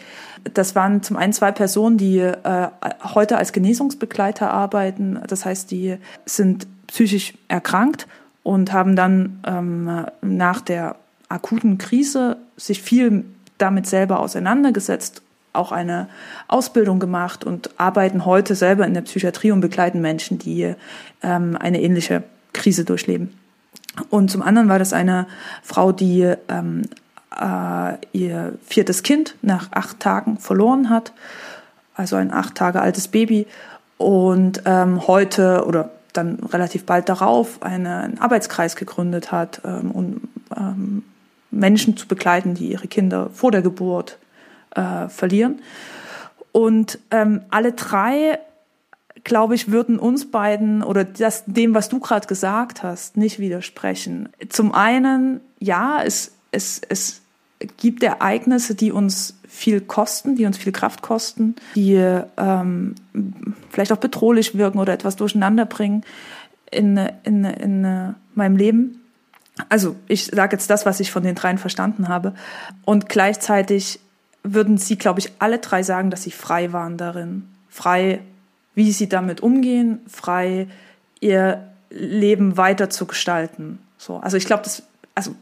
Das 0.56 0.75
waren 0.75 1.03
zum 1.03 1.17
einen 1.17 1.34
zwei 1.34 1.51
Personen, 1.51 1.97
die 1.97 2.17
äh, 2.17 2.67
heute 3.13 3.38
als 3.38 3.53
Genesungsbegleiter 3.53 4.49
arbeiten. 4.49 5.19
Das 5.27 5.45
heißt, 5.45 5.69
die 5.69 5.97
sind 6.25 6.65
psychisch 6.88 7.36
erkrankt 7.47 8.08
und 8.41 8.73
haben 8.73 8.95
dann 8.95 9.39
ähm, 9.45 10.06
nach 10.21 10.62
der 10.62 10.95
akuten 11.29 11.77
Krise 11.77 12.38
sich 12.58 12.82
viel 12.82 13.23
damit 13.60 13.86
selber 13.86 14.19
auseinandergesetzt, 14.19 15.21
auch 15.53 15.71
eine 15.71 16.10
Ausbildung 16.47 16.99
gemacht 16.99 17.43
und 17.43 17.69
arbeiten 17.79 18.25
heute 18.25 18.56
selber 18.56 18.88
in 18.88 18.95
der 18.95 19.01
Psychiatrie 19.01 19.51
und 19.51 19.62
begleiten 19.62 20.01
Menschen, 20.01 20.39
die 20.39 20.73
ähm, 21.21 21.56
eine 21.56 21.84
ähnliche 21.84 22.23
Krise 22.51 22.84
durchleben. 22.84 23.42
Und 24.10 24.32
zum 24.32 24.41
anderen 24.41 24.69
war 24.69 24.79
das 24.79 24.93
eine 24.93 25.27
Frau, 25.62 25.91
die 25.91 26.34
ähm, 26.49 26.84
äh, 27.39 27.97
ihr 28.12 28.53
viertes 28.65 29.03
Kind 29.03 29.36
nach 29.41 29.71
acht 29.71 29.99
Tagen 29.99 30.38
verloren 30.38 30.89
hat, 30.89 31.13
also 31.95 32.15
ein 32.15 32.34
acht 32.34 32.56
Tage 32.56 32.82
altes 32.82 33.08
Baby 33.08 33.47
und 33.97 34.63
ähm, 34.65 35.08
heute 35.08 35.65
oder 35.65 35.91
dann 36.13 36.39
relativ 36.51 36.86
bald 36.86 37.10
darauf 37.10 37.62
einen 37.63 38.19
Arbeitskreis 38.19 38.75
gegründet 38.75 39.32
hat, 39.32 39.62
ähm, 39.65 39.91
um 39.91 40.21
ähm, 40.56 41.03
Menschen 41.51 41.97
zu 41.97 42.08
begleiten, 42.08 42.53
die 42.53 42.71
ihre 42.71 42.88
Kinder 42.88 43.29
vor 43.32 43.51
der 43.51 43.62
Geburt 43.62 44.17
äh, 44.75 45.08
verlieren. 45.10 45.62
Und 46.51 46.99
ähm, 47.12 47.41
alle 47.49 47.73
drei, 47.73 48.39
glaube 49.23 49.55
ich, 49.55 49.71
würden 49.71 49.99
uns 49.99 50.29
beiden 50.29 50.83
oder 50.83 51.03
das, 51.03 51.43
dem, 51.45 51.73
was 51.73 51.89
du 51.89 51.99
gerade 51.99 52.27
gesagt 52.27 52.83
hast, 52.83 53.17
nicht 53.17 53.39
widersprechen. 53.39 54.29
Zum 54.49 54.73
einen, 54.73 55.39
ja, 55.59 56.01
es, 56.03 56.33
es, 56.51 56.81
es 56.89 57.21
gibt 57.77 58.03
Ereignisse, 58.03 58.75
die 58.75 58.91
uns 58.91 59.36
viel 59.47 59.81
kosten, 59.81 60.36
die 60.36 60.45
uns 60.45 60.57
viel 60.57 60.71
Kraft 60.71 61.01
kosten, 61.01 61.55
die 61.75 61.95
ähm, 62.38 62.95
vielleicht 63.69 63.91
auch 63.91 63.97
bedrohlich 63.97 64.57
wirken 64.57 64.79
oder 64.79 64.93
etwas 64.93 65.15
durcheinander 65.15 65.65
bringen 65.65 66.03
in, 66.71 66.97
in, 67.23 67.45
in 67.45 68.15
meinem 68.36 68.57
Leben. 68.57 68.99
Also 69.69 69.95
ich 70.07 70.25
sage 70.25 70.55
jetzt 70.55 70.69
das, 70.69 70.86
was 70.86 70.99
ich 70.99 71.12
von 71.12 71.23
den 71.23 71.36
dreien 71.36 71.59
verstanden 71.59 72.09
habe. 72.09 72.33
Und 72.86 73.07
gleichzeitig 73.07 73.99
würden 74.43 74.77
sie, 74.77 74.97
glaube 74.97 75.19
ich, 75.19 75.31
alle 75.39 75.59
drei 75.59 75.83
sagen, 75.83 76.09
dass 76.09 76.23
sie 76.23 76.31
frei 76.31 76.73
waren 76.73 76.97
darin. 76.97 77.47
Frei, 77.69 78.19
wie 78.75 78.91
sie 78.91 79.09
damit 79.09 79.41
umgehen, 79.41 79.99
frei 80.07 80.67
ihr 81.19 81.69
Leben 81.89 82.57
weiter 82.57 82.89
zu 82.89 83.05
gestalten. 83.05 83.79
So, 83.97 84.17
also 84.17 84.38
ich 84.38 84.45
glaube, 84.45 84.63
das, 84.63 84.83
also 85.15 85.36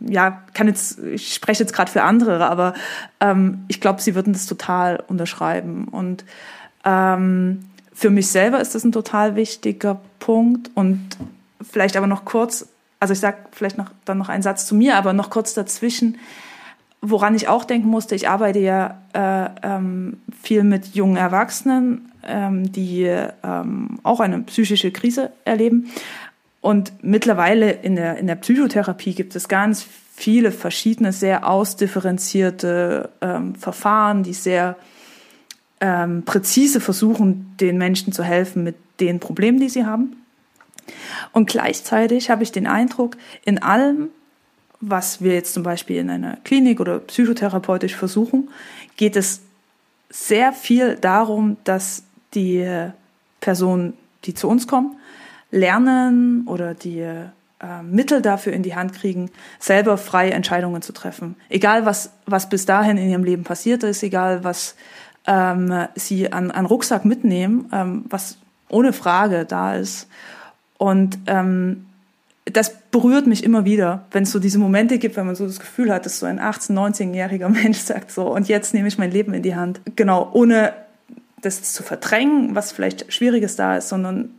ja, 0.00 0.42
kann 0.52 0.68
jetzt, 0.68 0.98
ich 0.98 1.34
spreche 1.34 1.62
jetzt 1.62 1.72
gerade 1.72 1.90
für 1.90 2.02
andere, 2.02 2.46
aber 2.46 2.74
ähm, 3.20 3.64
ich 3.68 3.80
glaube, 3.80 4.02
sie 4.02 4.14
würden 4.14 4.32
das 4.32 4.46
total 4.46 5.02
unterschreiben. 5.08 5.88
Und 5.88 6.24
ähm, 6.84 7.64
für 7.92 8.10
mich 8.10 8.28
selber 8.28 8.60
ist 8.60 8.74
das 8.74 8.84
ein 8.84 8.92
total 8.92 9.34
wichtiger 9.36 10.00
Punkt. 10.18 10.70
Und 10.74 11.16
vielleicht 11.62 11.96
aber 11.96 12.06
noch 12.06 12.24
kurz, 12.24 12.68
also 13.00 13.12
ich 13.12 13.20
sage 13.20 13.38
vielleicht 13.52 13.78
noch 13.78 13.90
dann 14.04 14.18
noch 14.18 14.28
einen 14.28 14.42
Satz 14.42 14.66
zu 14.66 14.74
mir, 14.74 14.96
aber 14.96 15.12
noch 15.12 15.30
kurz 15.30 15.54
dazwischen, 15.54 16.18
woran 17.00 17.34
ich 17.34 17.48
auch 17.48 17.64
denken 17.64 17.88
musste, 17.88 18.14
ich 18.14 18.28
arbeite 18.28 18.58
ja 18.58 18.98
äh, 19.12 19.50
ähm, 19.62 20.20
viel 20.42 20.64
mit 20.64 20.94
jungen 20.94 21.16
Erwachsenen, 21.16 22.10
ähm, 22.26 22.70
die 22.72 23.04
ähm, 23.04 23.98
auch 24.02 24.20
eine 24.20 24.40
psychische 24.40 24.90
Krise 24.90 25.32
erleben. 25.44 25.90
Und 26.60 26.92
mittlerweile 27.02 27.72
in 27.72 27.96
der, 27.96 28.16
in 28.16 28.26
der 28.26 28.36
Psychotherapie 28.36 29.14
gibt 29.14 29.36
es 29.36 29.48
ganz 29.48 29.86
viele 30.14 30.52
verschiedene, 30.52 31.12
sehr 31.12 31.46
ausdifferenzierte 31.46 33.10
ähm, 33.20 33.54
Verfahren, 33.54 34.22
die 34.22 34.32
sehr 34.32 34.76
ähm, 35.80 36.22
präzise 36.22 36.80
versuchen, 36.80 37.54
den 37.60 37.78
Menschen 37.78 38.12
zu 38.12 38.22
helfen 38.22 38.64
mit 38.64 38.76
den 39.00 39.20
Problemen, 39.20 39.58
die 39.58 39.68
sie 39.68 39.84
haben. 39.84 40.16
Und 41.32 41.48
gleichzeitig 41.48 42.30
habe 42.30 42.42
ich 42.42 42.52
den 42.52 42.66
Eindruck, 42.66 43.16
in 43.44 43.62
allem, 43.62 44.08
was 44.80 45.20
wir 45.20 45.34
jetzt 45.34 45.54
zum 45.54 45.62
Beispiel 45.62 45.96
in 45.96 46.10
einer 46.10 46.38
Klinik 46.44 46.80
oder 46.80 47.00
psychotherapeutisch 47.00 47.96
versuchen, 47.96 48.50
geht 48.96 49.16
es 49.16 49.40
sehr 50.10 50.52
viel 50.52 50.96
darum, 50.96 51.56
dass 51.64 52.04
die 52.34 52.66
Personen, 53.40 53.94
die 54.24 54.34
zu 54.34 54.48
uns 54.48 54.66
kommen, 54.66 54.96
lernen 55.50 56.46
oder 56.46 56.74
die 56.74 57.00
äh, 57.00 57.82
Mittel 57.82 58.22
dafür 58.22 58.52
in 58.52 58.62
die 58.62 58.74
Hand 58.74 58.92
kriegen, 58.92 59.30
selber 59.58 59.96
frei 59.96 60.30
Entscheidungen 60.30 60.82
zu 60.82 60.92
treffen. 60.92 61.36
Egal 61.48 61.86
was, 61.86 62.10
was 62.26 62.48
bis 62.48 62.66
dahin 62.66 62.96
in 62.96 63.08
ihrem 63.08 63.24
Leben 63.24 63.44
passiert 63.44 63.82
ist, 63.82 64.02
egal 64.02 64.44
was 64.44 64.74
ähm, 65.26 65.86
sie 65.94 66.32
an, 66.32 66.50
an 66.50 66.66
Rucksack 66.66 67.04
mitnehmen, 67.04 67.68
ähm, 67.72 68.04
was 68.08 68.38
ohne 68.68 68.92
Frage 68.92 69.44
da 69.44 69.76
ist. 69.76 70.08
Und 70.76 71.18
ähm, 71.26 71.86
das 72.44 72.74
berührt 72.90 73.26
mich 73.26 73.42
immer 73.42 73.64
wieder, 73.64 74.04
wenn 74.10 74.24
es 74.24 74.32
so 74.32 74.38
diese 74.38 74.58
Momente 74.58 74.98
gibt, 74.98 75.16
wenn 75.16 75.26
man 75.26 75.34
so 75.34 75.46
das 75.46 75.60
Gefühl 75.60 75.92
hat, 75.92 76.04
dass 76.04 76.18
so 76.18 76.26
ein 76.26 76.40
18-, 76.40 76.72
19-jähriger 76.72 77.48
Mensch 77.62 77.78
sagt 77.78 78.10
so, 78.10 78.34
und 78.34 78.48
jetzt 78.48 78.74
nehme 78.74 78.88
ich 78.88 78.98
mein 78.98 79.10
Leben 79.10 79.32
in 79.32 79.42
die 79.42 79.54
Hand. 79.54 79.80
Genau, 79.96 80.30
ohne 80.32 80.72
das 81.44 81.62
zu 81.62 81.82
verdrängen, 81.82 82.54
was 82.54 82.72
vielleicht 82.72 83.12
Schwieriges 83.12 83.56
da 83.56 83.76
ist, 83.76 83.88
sondern 83.88 84.30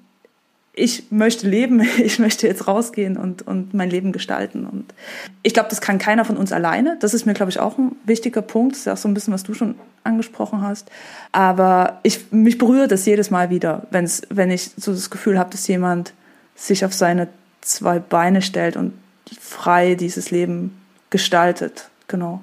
ich 0.74 1.12
möchte 1.12 1.48
leben, 1.48 1.82
ich 1.98 2.20
möchte 2.20 2.48
jetzt 2.48 2.68
rausgehen 2.68 3.18
und, 3.18 3.48
und 3.48 3.74
mein 3.74 3.90
Leben 3.90 4.12
gestalten. 4.12 4.66
Und 4.66 4.94
ich 5.42 5.54
glaube, 5.54 5.70
das 5.70 5.82
kann 5.82 5.98
keiner 5.98 6.26
von 6.26 6.38
uns 6.38 6.52
alleine. 6.52 6.98
Das 7.00 7.14
ist 7.14 7.26
mir, 7.26 7.34
glaube 7.34 7.50
ich, 7.50 7.60
auch 7.60 7.78
ein 7.78 7.96
wichtiger 8.06 8.42
Punkt. 8.42 8.76
Das 8.76 8.82
ist 8.82 8.88
auch 8.88 8.98
so 8.98 9.08
ein 9.08 9.14
bisschen, 9.14 9.34
was 9.34 9.44
du 9.44 9.54
schon 9.54 9.76
angesprochen 10.04 10.62
hast. 10.62 10.92
Aber 11.32 12.00
ich, 12.04 12.32
mich 12.32 12.58
berührt 12.58 12.92
das 12.92 13.06
jedes 13.06 13.32
Mal 13.32 13.50
wieder, 13.50 13.88
wenn's, 13.92 14.22
wenn 14.30 14.52
ich 14.52 14.72
so 14.78 14.92
das 14.92 15.10
Gefühl 15.10 15.40
habe, 15.40 15.50
dass 15.50 15.68
jemand 15.68 16.14
sich 16.56 16.86
auf 16.86 16.94
seine 16.94 17.28
zwei 17.62 18.00
Beine 18.00 18.42
stellt 18.42 18.78
und 18.78 18.94
frei 19.40 19.96
dieses 19.96 20.32
Leben 20.32 20.80
gestaltet. 21.10 21.90
Genau. 22.08 22.42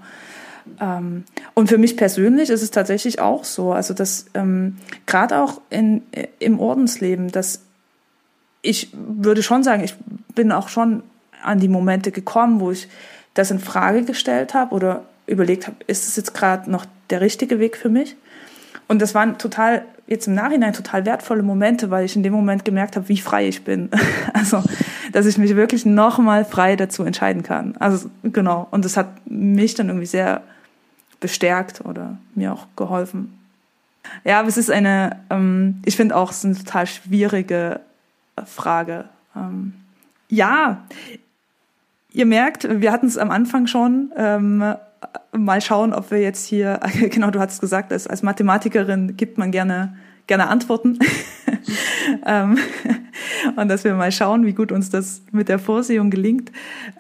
Ähm, 0.81 1.25
und 1.55 1.69
für 1.69 1.79
mich 1.79 1.97
persönlich 1.97 2.51
ist 2.51 2.63
es 2.63 2.71
tatsächlich 2.71 3.21
auch 3.21 3.45
so, 3.45 3.73
also 3.73 3.93
dass 3.95 4.27
ähm, 4.35 4.79
gerade 5.07 5.39
auch 5.39 5.61
in, 5.71 6.03
im 6.39 6.59
Ordensleben, 6.59 7.31
dass 7.31 7.61
ich 8.63 8.91
würde 8.93 9.43
schon 9.43 9.63
sagen, 9.63 9.83
ich 9.85 9.95
bin 10.35 10.53
auch 10.53 10.69
schon 10.69 11.03
an 11.43 11.59
die 11.59 11.69
Momente 11.69 12.13
gekommen, 12.13 12.61
wo 12.61 12.71
ich 12.71 12.89
das 13.35 13.51
in 13.51 13.59
Frage 13.59 14.05
gestellt 14.05 14.55
habe 14.55 14.75
oder 14.75 15.05
überlegt 15.27 15.67
habe, 15.67 15.77
ist 15.87 16.09
es 16.09 16.17
jetzt 16.17 16.35
gerade 16.35 16.71
noch 16.71 16.87
der 17.11 17.21
richtige 17.21 17.59
Weg 17.59 17.77
für 17.77 17.89
mich? 17.89 18.17
Und 18.89 19.03
das 19.03 19.15
waren 19.15 19.39
total, 19.39 19.85
jetzt 20.07 20.27
im 20.27 20.35
Nachhinein 20.35 20.73
total 20.73 21.05
wertvolle 21.07 21.43
Momente, 21.43 21.91
weil 21.91 22.05
ich 22.05 22.17
in 22.17 22.23
dem 22.23 22.33
Moment 22.33 22.65
gemerkt 22.65 22.97
habe, 22.97 23.09
wie 23.09 23.19
frei 23.19 23.49
ich 23.49 23.65
bin. 23.65 23.91
Also, 24.35 24.63
dass 25.13 25.27
ich 25.27 25.39
mich 25.39 25.57
wirklich 25.57 25.85
nochmal 25.85 26.45
frei 26.45 26.75
dazu 26.77 27.05
entscheiden 27.05 27.43
kann. 27.43 27.75
Also, 27.79 28.11
genau. 28.23 28.67
Und 28.71 28.85
das 28.85 28.97
hat 28.97 29.09
mich 29.27 29.75
dann 29.75 29.89
irgendwie 29.89 30.07
sehr 30.07 30.43
bestärkt 31.23 31.81
oder 31.87 32.19
mir 32.35 32.53
auch 32.53 32.67
geholfen. 32.77 33.39
Ja, 34.25 34.41
aber 34.41 34.49
es 34.49 34.59
ist 34.59 34.71
eine, 34.71 35.21
ähm, 35.31 35.81
ich 35.87 35.97
finde 35.97 36.17
auch, 36.17 36.31
es 36.31 36.39
ist 36.39 36.45
eine 36.45 36.55
total 36.57 36.87
schwierige 36.87 37.81
Frage. 38.45 39.07
Ähm, 39.35 39.73
ja, 40.29 40.85
ihr 42.11 42.27
merkt, 42.27 42.69
wir 42.69 42.93
hatten 42.93 43.07
es 43.07 43.17
am 43.17 43.31
Anfang 43.31 43.67
schon. 43.67 44.13
Ähm, 44.17 44.75
mal 45.33 45.61
schauen, 45.61 45.95
ob 45.95 46.11
wir 46.11 46.21
jetzt 46.21 46.47
hier, 46.47 46.81
genau, 47.11 47.31
du 47.31 47.41
hast 47.41 47.61
gesagt, 47.61 47.93
als, 47.93 48.07
als 48.07 48.23
Mathematikerin 48.23 49.17
gibt 49.17 49.39
man 49.39 49.51
gerne, 49.51 49.97
gerne 50.27 50.49
Antworten. 50.49 50.99
ähm, 52.27 52.59
und 53.57 53.69
dass 53.69 53.85
wir 53.85 53.95
mal 53.95 54.13
schauen, 54.13 54.47
wie 54.47 54.53
gut 54.53 54.73
uns 54.73 54.91
das 54.91 55.23
mit 55.33 55.49
der 55.49 55.59
Vorsehung 55.59 56.11
gelingt. 56.11 56.53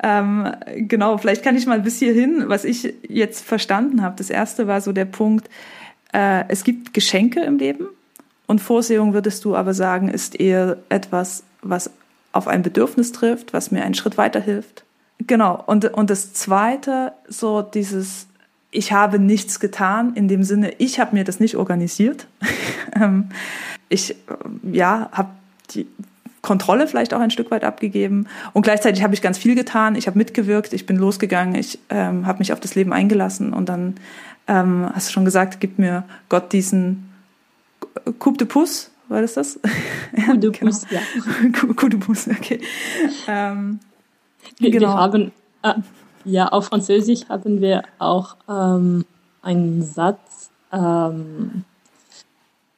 Ähm, 0.02 0.52
genau, 0.76 1.18
vielleicht 1.18 1.42
kann 1.42 1.56
ich 1.56 1.66
mal 1.66 1.80
bis 1.80 1.98
hierhin, 1.98 2.44
was 2.46 2.64
ich 2.64 2.94
jetzt 3.08 3.44
verstanden 3.44 4.02
habe. 4.02 4.16
Das 4.16 4.30
erste 4.30 4.66
war 4.66 4.80
so 4.80 4.92
der 4.92 5.04
Punkt, 5.04 5.48
äh, 6.12 6.44
es 6.48 6.64
gibt 6.64 6.94
Geschenke 6.94 7.40
im 7.40 7.58
Leben 7.58 7.86
und 8.46 8.60
Vorsehung 8.60 9.14
würdest 9.14 9.44
du 9.44 9.56
aber 9.56 9.74
sagen, 9.74 10.08
ist 10.08 10.38
eher 10.38 10.78
etwas, 10.88 11.44
was 11.62 11.90
auf 12.32 12.48
ein 12.48 12.62
Bedürfnis 12.62 13.12
trifft, 13.12 13.52
was 13.52 13.70
mir 13.70 13.84
einen 13.84 13.94
Schritt 13.94 14.18
weiterhilft. 14.18 14.84
Genau. 15.26 15.62
Und, 15.66 15.84
und 15.92 16.10
das 16.10 16.32
zweite, 16.32 17.12
so 17.28 17.62
dieses, 17.62 18.26
ich 18.72 18.90
habe 18.90 19.18
nichts 19.18 19.60
getan, 19.60 20.14
in 20.14 20.26
dem 20.26 20.42
Sinne, 20.42 20.72
ich 20.78 20.98
habe 20.98 21.14
mir 21.14 21.24
das 21.24 21.38
nicht 21.38 21.56
organisiert. 21.56 22.26
Ähm, 22.94 23.30
ich, 23.88 24.14
ja, 24.70 25.08
habe 25.12 25.30
die 25.70 25.86
Kontrolle 26.42 26.86
vielleicht 26.86 27.14
auch 27.14 27.20
ein 27.20 27.30
Stück 27.30 27.50
weit 27.50 27.64
abgegeben. 27.64 28.26
Und 28.52 28.62
gleichzeitig 28.62 29.02
habe 29.02 29.14
ich 29.14 29.22
ganz 29.22 29.38
viel 29.38 29.54
getan. 29.54 29.94
Ich 29.94 30.06
habe 30.08 30.18
mitgewirkt, 30.18 30.74
ich 30.74 30.84
bin 30.84 30.96
losgegangen, 30.96 31.54
ich 31.54 31.78
ähm, 31.88 32.26
habe 32.26 32.40
mich 32.40 32.52
auf 32.52 32.60
das 32.60 32.74
Leben 32.74 32.92
eingelassen 32.92 33.54
und 33.54 33.70
dann, 33.70 33.94
ähm, 34.46 34.90
hast 34.92 35.08
du 35.08 35.12
schon 35.12 35.24
gesagt, 35.24 35.60
gibt 35.60 35.78
mir 35.78 36.04
Gott 36.28 36.52
diesen 36.52 37.08
Coup 38.18 38.36
de 38.36 38.46
Pouce, 38.46 38.90
war 39.08 39.22
das 39.22 39.34
das? 39.34 39.58
Coup 40.26 40.38
de 40.38 40.50
genau. 40.50 40.70
Pouce, 40.70 40.86
ja. 40.90 41.00
Coup 41.76 41.88
de 41.88 41.98
Pouce, 41.98 42.28
okay. 42.28 42.60
Ähm, 43.28 43.78
wir, 44.58 44.70
genau. 44.70 44.88
wir 44.88 44.94
haben, 44.94 45.32
äh, 45.62 45.74
ja, 46.24 46.48
auf 46.48 46.66
Französisch 46.66 47.28
haben 47.28 47.60
wir 47.60 47.82
auch 47.98 48.36
ähm, 48.48 49.04
einen 49.42 49.82
Satz, 49.82 50.50
ähm, 50.72 51.64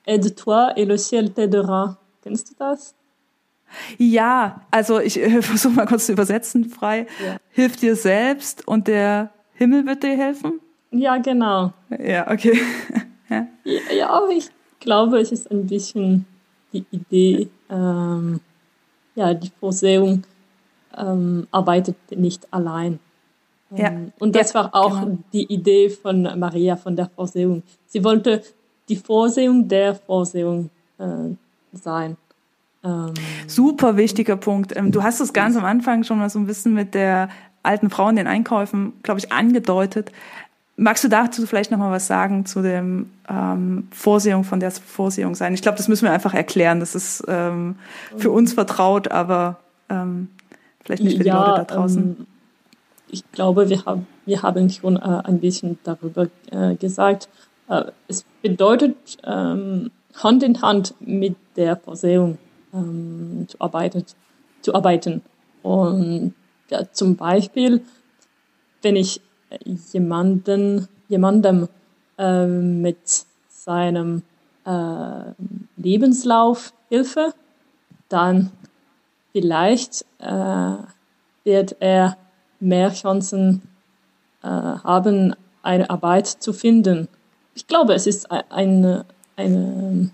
Aide-toi 0.07 0.73
et 0.77 0.87
le 0.87 0.99
ciel 0.99 1.31
t'aidera. 1.31 1.97
Kennst 2.23 2.51
du 2.51 2.55
das? 2.59 2.95
Ja, 3.99 4.63
also 4.71 5.01
ich 5.01 5.21
äh, 5.21 5.43
versuche 5.43 5.75
mal 5.75 5.87
kurz 5.87 6.07
zu 6.07 6.13
übersetzen, 6.13 6.67
frei. 6.69 7.07
Ja. 7.25 7.37
Hilf 7.51 7.77
dir 7.77 7.97
selbst 7.97 8.67
und 8.69 8.87
der 8.87 9.31
Himmel 9.55 9.87
wird 9.87 10.03
dir 10.03 10.17
helfen? 10.17 10.61
Ja, 10.91 11.17
genau. 11.19 11.73
Ja, 11.91 12.31
okay. 12.31 12.59
ja, 13.29 13.47
ja 13.65 14.29
ich 14.31 14.51
glaube, 14.81 15.19
es 15.21 15.33
ist 15.33 15.51
ein 15.51 15.67
bisschen 15.67 16.27
die 16.73 16.85
Idee, 16.91 17.49
ähm, 17.71 18.41
ja, 19.15 19.33
die 19.33 19.51
Vorsehung 19.61 20.25
ähm, 20.97 21.47
arbeitet 21.51 21.97
nicht 22.11 22.53
allein. 22.53 22.99
Ähm, 23.77 23.83
ja. 23.83 24.13
Und 24.19 24.37
das 24.37 24.53
ja, 24.53 24.61
war 24.61 24.75
auch 24.75 25.01
genau. 25.01 25.19
die 25.33 25.53
Idee 25.53 25.91
von 25.91 26.23
Maria 26.39 26.77
von 26.77 26.97
der 26.97 27.09
Vorsehung. 27.15 27.63
Sie 27.87 28.03
wollte 28.05 28.43
die 28.89 28.97
Vorsehung 28.97 29.69
der 29.69 29.95
Vorsehung 29.95 30.71
äh, 30.99 31.35
sein. 31.73 32.17
Ähm, 32.85 33.15
Super 33.47 33.97
wichtiger 33.97 34.37
Punkt. 34.37 34.77
Ähm, 34.77 34.93
du 34.93 35.03
hast 35.03 35.21
es 35.21 35.33
ganz 35.33 35.57
am 35.57 35.65
Anfang 35.65 36.05
schon 36.05 36.19
mal 36.19 36.31
so 36.31 36.39
ein 36.39 36.47
bisschen 36.47 36.75
mit 36.75 36.95
der 36.95 37.29
alten 37.63 37.91
Frau 37.91 38.09
in 38.09 38.17
den 38.17 38.27
Einkäufen, 38.27 38.93
glaube 39.03 39.21
ich, 39.21 39.33
angedeutet. 39.33 40.13
Magst 40.77 41.05
du 41.05 41.09
dazu 41.09 41.47
vielleicht 41.47 41.71
noch 41.71 41.79
mal 41.79 41.93
was 41.93 42.07
sagen 42.07 42.47
zu 42.47 42.61
dem 42.61 43.11
ähm, 43.29 43.89
Vorsehung 43.91 44.45
von 44.45 44.61
der 44.61 44.71
Vorsehung 44.73 45.35
sein? 45.35 45.55
Ich 45.55 45.63
glaube, 45.63 45.79
das 45.79 45.89
müssen 45.89 46.05
wir 46.05 46.13
einfach 46.13 46.35
erklären. 46.35 46.81
Das 46.81 46.95
ist 46.95 47.25
ähm, 47.29 47.77
für 48.17 48.31
uns 48.31 48.53
vertraut, 48.53 49.09
aber 49.09 49.57
ähm, 49.89 50.29
vielleicht 50.85 51.05
nicht 51.05 51.17
für 51.17 51.23
die 51.23 51.29
ja, 51.29 51.47
Leute 51.47 51.65
da 51.67 51.75
draußen. 51.75 52.27
Ähm, 53.09 53.11
ich 53.11 53.31
glaube, 53.33 53.69
wir 53.69 53.85
haben, 53.85 54.07
wir 54.27 54.43
haben 54.43 54.71
schon 54.71 54.97
äh, 54.97 55.23
ein 55.25 55.41
bisschen 55.41 55.79
darüber 55.85 56.29
äh, 56.51 56.75
gesagt. 56.77 57.29
Äh, 57.69 57.85
es 58.09 58.25
bedeutet, 58.43 58.97
ähm, 59.25 59.91
Hand 60.23 60.43
in 60.43 60.63
Hand 60.63 60.95
mit 61.01 61.37
der 61.57 61.77
Vorsehung 61.77 62.39
ähm, 62.73 63.47
zu, 63.49 63.61
arbeiten, 63.61 64.05
zu 64.63 64.75
arbeiten. 64.75 65.23
Und 65.63 66.35
ja, 66.71 66.91
zum 66.93 67.17
Beispiel, 67.17 67.83
wenn 68.83 68.97
ich 68.97 69.21
jemanden, 69.93 70.89
jemandem 71.09 71.69
äh, 72.19 72.47
mit 72.47 73.27
seinem 73.49 74.23
äh, 74.65 75.33
Lebenslauf 75.77 76.73
hilfe, 76.89 77.33
dann 78.09 78.51
vielleicht 79.33 80.05
äh, 80.19 80.77
wird 81.45 81.77
er 81.81 82.17
mehr 82.61 82.93
Chancen 82.93 83.63
äh, 84.43 84.49
haben, 84.49 85.35
eine 85.63 85.89
Arbeit 85.91 86.27
zu 86.27 86.53
finden. 86.53 87.09
Ich 87.55 87.67
glaube, 87.67 87.95
es 87.95 88.07
ist 88.07 88.31
eine, 88.31 89.07
eine, 89.37 90.11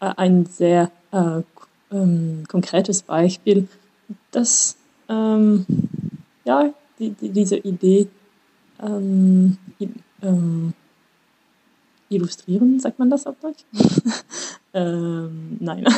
äh, 0.00 0.12
ein 0.16 0.46
sehr 0.46 0.90
äh, 1.12 1.42
ähm, 1.90 2.44
konkretes 2.48 3.02
Beispiel, 3.02 3.68
das 4.30 4.76
ähm, 5.08 5.66
ja, 6.44 6.72
die, 6.98 7.10
die, 7.10 7.30
diese 7.30 7.56
Idee 7.56 8.08
ähm, 8.80 9.58
ähm, 10.22 10.72
illustrieren, 12.08 12.80
sagt 12.80 12.98
man 12.98 13.10
das 13.10 13.26
auf 13.26 13.36
Deutsch? 13.40 13.64
ähm, 14.74 15.56
nein. 15.60 15.84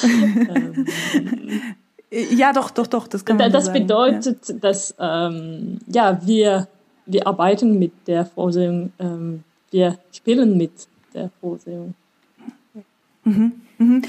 ja, 2.10 2.52
doch, 2.52 2.70
doch, 2.70 2.86
doch, 2.86 3.06
das 3.06 3.24
kann 3.24 3.36
man 3.36 3.52
Das 3.52 3.66
so 3.66 3.72
bedeutet, 3.72 4.48
ja. 4.48 4.54
dass 4.60 4.94
ähm, 4.98 5.78
ja, 5.86 6.20
wir, 6.24 6.66
wir 7.06 7.26
arbeiten 7.26 7.78
mit 7.78 7.92
der 8.06 8.26
Vorsehung, 8.26 8.92
ähm, 8.98 9.44
wir 9.70 9.98
spielen 10.12 10.56
mit 10.56 10.72
der 11.14 11.30
Vorsehung. 11.40 11.94
Mhm, 13.24 13.52
mhm. 13.78 14.02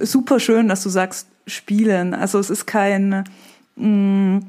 Super 0.00 0.40
schön, 0.40 0.68
dass 0.68 0.82
du 0.82 0.90
sagst, 0.90 1.26
spielen. 1.46 2.14
Also 2.14 2.38
es 2.38 2.50
ist 2.50 2.66
kein, 2.66 3.24
mh, 3.76 3.86
mm, 3.86 4.46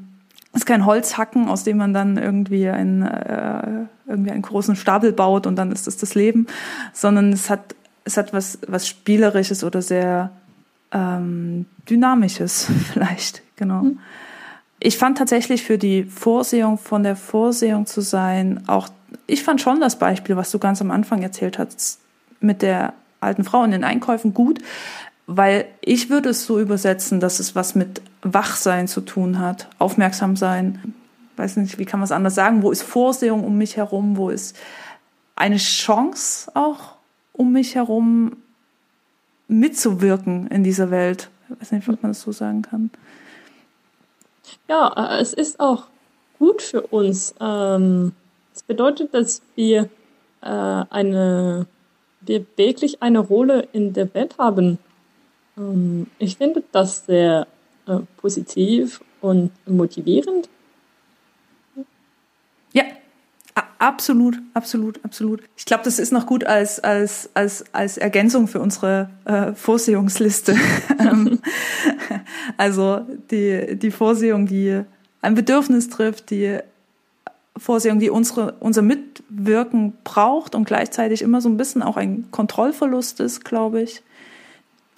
es 0.52 0.60
ist 0.60 0.66
kein 0.66 0.86
Holzhacken, 0.86 1.48
aus 1.48 1.64
dem 1.64 1.78
man 1.78 1.92
dann 1.92 2.16
irgendwie, 2.16 2.68
ein, 2.68 3.02
äh, 3.02 3.86
irgendwie 4.06 4.30
einen 4.30 4.42
großen 4.42 4.76
Stapel 4.76 5.12
baut 5.12 5.46
und 5.46 5.56
dann 5.56 5.72
ist 5.72 5.86
das 5.86 5.96
das 5.96 6.14
Leben, 6.14 6.46
sondern 6.92 7.32
es 7.32 7.50
hat, 7.50 7.74
es 8.04 8.16
hat 8.16 8.32
was, 8.32 8.58
was 8.68 8.86
Spielerisches 8.86 9.64
oder 9.64 9.82
sehr 9.82 10.30
ähm, 10.94 11.66
Dynamisches 11.90 12.68
vielleicht, 12.92 13.42
genau. 13.56 13.82
Mhm. 13.82 13.98
Ich 14.80 14.98
fand 14.98 15.18
tatsächlich 15.18 15.62
für 15.62 15.78
die 15.78 16.04
Vorsehung 16.04 16.78
von 16.78 17.02
der 17.02 17.16
Vorsehung 17.16 17.86
zu 17.86 18.00
sein, 18.00 18.62
auch 18.66 18.88
ich 19.26 19.42
fand 19.42 19.60
schon 19.60 19.80
das 19.80 19.98
Beispiel, 19.98 20.36
was 20.36 20.50
du 20.50 20.58
ganz 20.58 20.80
am 20.80 20.90
Anfang 20.90 21.22
erzählt 21.22 21.58
hast, 21.58 22.00
mit 22.40 22.62
der 22.62 22.92
alten 23.20 23.44
Frau 23.44 23.64
in 23.64 23.70
den 23.70 23.84
Einkäufen 23.84 24.34
gut, 24.34 24.58
weil 25.26 25.66
ich 25.80 26.10
würde 26.10 26.30
es 26.30 26.44
so 26.44 26.60
übersetzen, 26.60 27.20
dass 27.20 27.40
es 27.40 27.54
was 27.54 27.74
mit 27.74 28.02
Wachsein 28.22 28.88
zu 28.88 29.00
tun 29.00 29.38
hat, 29.38 29.68
aufmerksam 29.78 30.36
sein. 30.36 30.94
Weiß 31.36 31.56
nicht, 31.56 31.78
wie 31.78 31.86
kann 31.86 32.00
man 32.00 32.04
es 32.04 32.12
anders 32.12 32.34
sagen? 32.34 32.62
Wo 32.62 32.70
ist 32.70 32.82
Vorsehung 32.82 33.44
um 33.44 33.56
mich 33.56 33.76
herum? 33.76 34.16
Wo 34.16 34.28
ist 34.28 34.56
eine 35.34 35.56
Chance 35.56 36.50
auch 36.54 36.96
um 37.32 37.52
mich 37.52 37.74
herum 37.74 38.36
mitzuwirken 39.60 40.46
in 40.48 40.64
dieser 40.64 40.90
Welt? 40.90 41.30
Ich 41.48 41.60
weiß 41.60 41.72
nicht, 41.72 41.88
ob 41.88 42.02
man 42.02 42.10
das 42.10 42.22
so 42.22 42.32
sagen 42.32 42.62
kann. 42.62 42.90
Ja, 44.68 44.92
äh, 44.96 45.20
es 45.20 45.32
ist 45.32 45.60
auch 45.60 45.86
gut 46.38 46.62
für 46.62 46.82
uns. 46.82 47.34
Ähm, 47.40 48.12
es 48.54 48.62
bedeutet, 48.62 49.14
dass 49.14 49.42
wir 49.54 49.88
äh, 50.42 50.46
eine, 50.46 51.66
wir 52.20 52.46
wirklich 52.56 53.02
eine 53.02 53.18
Rolle 53.18 53.68
in 53.72 53.92
der 53.92 54.12
Welt 54.14 54.36
haben. 54.38 54.78
Ähm, 55.56 56.06
ich 56.18 56.36
finde 56.36 56.62
das 56.72 57.06
sehr 57.06 57.46
äh, 57.86 57.98
positiv 58.16 59.00
und 59.20 59.50
motivierend. 59.66 60.48
Ja, 62.72 62.84
absolut, 63.86 64.38
absolut, 64.54 65.04
absolut. 65.04 65.42
Ich 65.56 65.64
glaube, 65.64 65.84
das 65.84 65.98
ist 65.98 66.12
noch 66.12 66.26
gut 66.26 66.44
als 66.44 66.80
als 66.80 67.30
als 67.34 67.64
als 67.72 67.98
Ergänzung 67.98 68.48
für 68.48 68.60
unsere 68.60 69.10
äh, 69.24 69.52
Vorsehungsliste. 69.54 70.56
Ähm, 70.98 71.40
also 72.56 73.00
die 73.30 73.76
die 73.76 73.90
Vorsehung, 73.90 74.46
die 74.46 74.82
ein 75.20 75.34
Bedürfnis 75.34 75.90
trifft, 75.90 76.30
die 76.30 76.58
Vorsehung, 77.56 77.98
die 77.98 78.10
unsere, 78.10 78.54
unser 78.60 78.82
Mitwirken 78.82 79.92
braucht 80.02 80.54
und 80.54 80.64
gleichzeitig 80.64 81.22
immer 81.22 81.40
so 81.40 81.48
ein 81.48 81.56
bisschen 81.56 81.82
auch 81.82 81.96
ein 81.96 82.30
Kontrollverlust 82.30 83.20
ist, 83.20 83.44
glaube 83.44 83.82
ich 83.82 84.02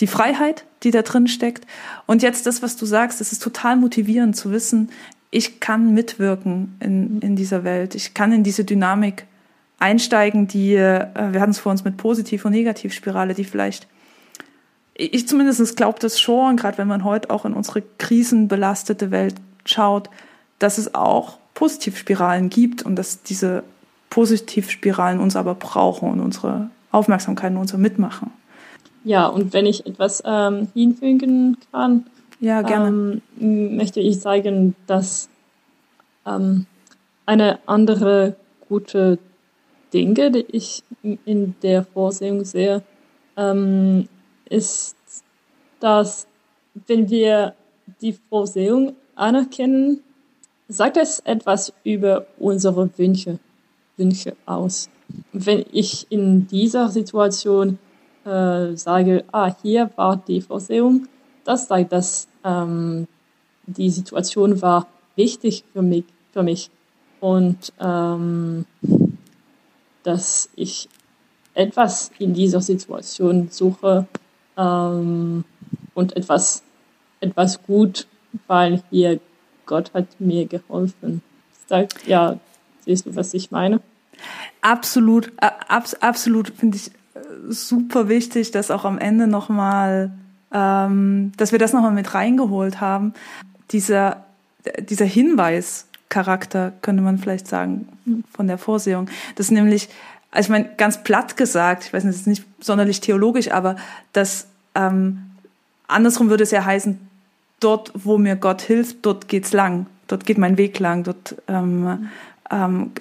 die 0.00 0.06
Freiheit, 0.06 0.64
die 0.82 0.90
da 0.90 1.02
drin 1.02 1.26
steckt. 1.26 1.66
Und 2.06 2.22
jetzt 2.22 2.46
das, 2.46 2.62
was 2.62 2.76
du 2.76 2.86
sagst, 2.86 3.20
es 3.20 3.32
ist 3.32 3.42
total 3.42 3.76
motivierend 3.76 4.36
zu 4.36 4.50
wissen, 4.50 4.90
ich 5.30 5.60
kann 5.60 5.92
mitwirken 5.92 6.76
in, 6.80 7.20
in 7.20 7.36
dieser 7.36 7.64
Welt. 7.64 7.94
Ich 7.94 8.14
kann 8.14 8.32
in 8.32 8.42
diese 8.42 8.64
Dynamik 8.64 9.26
einsteigen, 9.78 10.48
die, 10.48 10.74
äh, 10.74 11.06
wir 11.32 11.40
hatten 11.40 11.50
es 11.50 11.58
vor 11.58 11.72
uns 11.72 11.84
mit 11.84 11.96
Positiv- 11.96 12.44
und 12.44 12.52
Negativspirale, 12.52 13.34
die 13.34 13.44
vielleicht, 13.44 13.86
ich 14.94 15.28
zumindest 15.28 15.76
glaube 15.76 15.98
das 16.00 16.18
schon, 16.20 16.56
gerade 16.56 16.78
wenn 16.78 16.88
man 16.88 17.04
heute 17.04 17.30
auch 17.30 17.44
in 17.44 17.52
unsere 17.52 17.82
krisenbelastete 17.98 19.10
Welt 19.10 19.34
schaut, 19.64 20.08
dass 20.58 20.78
es 20.78 20.94
auch 20.94 21.38
Positivspiralen 21.54 22.48
gibt 22.48 22.82
und 22.82 22.96
dass 22.96 23.22
diese 23.22 23.64
Positivspiralen 24.10 25.20
uns 25.20 25.36
aber 25.36 25.54
brauchen 25.54 26.10
und 26.10 26.20
unsere 26.20 26.70
Aufmerksamkeit 26.92 27.52
und 27.52 27.58
unser 27.58 27.78
Mitmachen. 27.78 28.30
Ja, 29.04 29.26
und 29.26 29.52
wenn 29.52 29.66
ich 29.66 29.86
etwas 29.86 30.22
ähm, 30.24 30.68
hinfügen 30.74 31.58
kann, 31.72 32.06
ja, 32.40 32.62
gerne. 32.62 33.20
Ähm, 33.38 33.76
möchte 33.76 34.00
ich 34.00 34.20
sagen, 34.20 34.74
dass 34.86 35.28
ähm, 36.26 36.66
eine 37.24 37.58
andere 37.66 38.36
gute 38.68 39.18
Dinge, 39.92 40.30
die 40.30 40.46
ich 40.50 40.82
in 41.02 41.54
der 41.62 41.84
Vorsehung 41.84 42.44
sehe, 42.44 42.82
ähm, 43.36 44.08
ist, 44.48 44.96
dass 45.80 46.26
wenn 46.86 47.08
wir 47.08 47.54
die 48.00 48.12
Vorsehung 48.28 48.94
anerkennen, 49.14 50.02
sagt 50.68 50.96
es 50.96 51.20
etwas 51.20 51.72
über 51.84 52.26
unsere 52.38 52.90
Wünsche, 52.98 53.38
Wünsche 53.96 54.36
aus. 54.44 54.90
Wenn 55.32 55.64
ich 55.72 56.06
in 56.10 56.46
dieser 56.48 56.88
Situation 56.88 57.78
äh, 58.24 58.74
sage, 58.74 59.24
ah, 59.32 59.54
hier 59.62 59.90
war 59.96 60.16
die 60.16 60.40
Vorsehung, 60.40 61.06
das 61.46 61.68
zeigt, 61.68 61.92
dass 61.92 62.28
ähm, 62.44 63.06
die 63.66 63.90
Situation 63.90 64.60
war 64.62 64.86
wichtig 65.16 65.64
für 65.72 65.82
mich, 65.82 66.04
für 66.32 66.42
mich 66.42 66.70
und 67.20 67.72
ähm, 67.80 68.66
dass 70.02 70.48
ich 70.54 70.88
etwas 71.54 72.10
in 72.18 72.34
dieser 72.34 72.60
Situation 72.60 73.48
suche 73.50 74.06
ähm, 74.56 75.44
und 75.94 76.16
etwas, 76.16 76.62
etwas 77.20 77.62
gut, 77.62 78.06
weil 78.46 78.82
hier 78.90 79.20
Gott 79.64 79.92
hat 79.94 80.20
mir 80.20 80.46
geholfen. 80.46 81.22
Ja, 82.06 82.38
siehst 82.84 83.06
du, 83.06 83.16
was 83.16 83.34
ich 83.34 83.50
meine? 83.50 83.80
Absolut, 84.60 85.32
ab, 85.38 85.88
absolut 86.00 86.50
finde 86.50 86.76
ich 86.76 86.90
super 87.48 88.08
wichtig, 88.08 88.50
dass 88.50 88.70
auch 88.70 88.84
am 88.84 88.98
Ende 88.98 89.26
nochmal, 89.26 90.12
ähm, 90.56 91.32
dass 91.36 91.52
wir 91.52 91.58
das 91.58 91.74
nochmal 91.74 91.92
mit 91.92 92.14
reingeholt 92.14 92.80
haben. 92.80 93.12
Dieser, 93.72 94.24
dieser 94.78 95.04
Hinweischarakter, 95.04 96.72
könnte 96.80 97.02
man 97.02 97.18
vielleicht 97.18 97.46
sagen, 97.46 97.88
von 98.32 98.46
der 98.46 98.56
Vorsehung. 98.56 99.10
Das 99.34 99.50
nämlich, 99.50 99.90
also 100.30 100.46
ich 100.46 100.50
meine, 100.50 100.74
ganz 100.76 101.04
platt 101.04 101.36
gesagt, 101.36 101.84
ich 101.84 101.92
weiß 101.92 102.04
nicht, 102.04 102.14
das 102.14 102.22
ist 102.22 102.26
nicht 102.26 102.44
sonderlich 102.60 103.02
theologisch, 103.02 103.50
aber 103.50 103.76
das 104.14 104.46
ähm, 104.74 105.30
andersrum 105.88 106.30
würde 106.30 106.44
es 106.44 106.52
ja 106.52 106.64
heißen, 106.64 106.98
dort, 107.60 107.92
wo 107.94 108.16
mir 108.16 108.36
Gott 108.36 108.62
hilft, 108.62 109.04
dort 109.04 109.28
geht's 109.28 109.52
lang, 109.52 109.86
dort 110.08 110.24
geht 110.24 110.38
mein 110.38 110.56
Weg 110.56 110.78
lang, 110.78 111.04
dort 111.04 111.36
ähm, 111.48 112.08
ähm, 112.50 112.92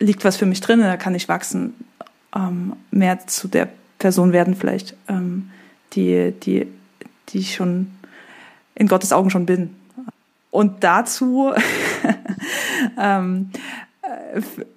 liegt 0.00 0.24
was 0.24 0.36
für 0.36 0.46
mich 0.46 0.60
drin, 0.60 0.80
da 0.80 0.96
kann 0.96 1.14
ich 1.14 1.28
wachsen, 1.28 1.74
ähm, 2.34 2.74
mehr 2.90 3.24
zu 3.26 3.46
der 3.46 3.68
Person 3.98 4.32
werden 4.32 4.56
vielleicht, 4.56 4.96
ähm, 5.08 5.50
die, 5.92 6.32
die, 6.32 6.66
die 7.30 7.38
ich 7.38 7.54
schon 7.54 7.90
in 8.74 8.88
Gottes 8.88 9.12
Augen 9.12 9.30
schon 9.30 9.46
bin. 9.46 9.70
Und 10.50 10.84
dazu 10.84 11.52
ähm, 12.98 13.50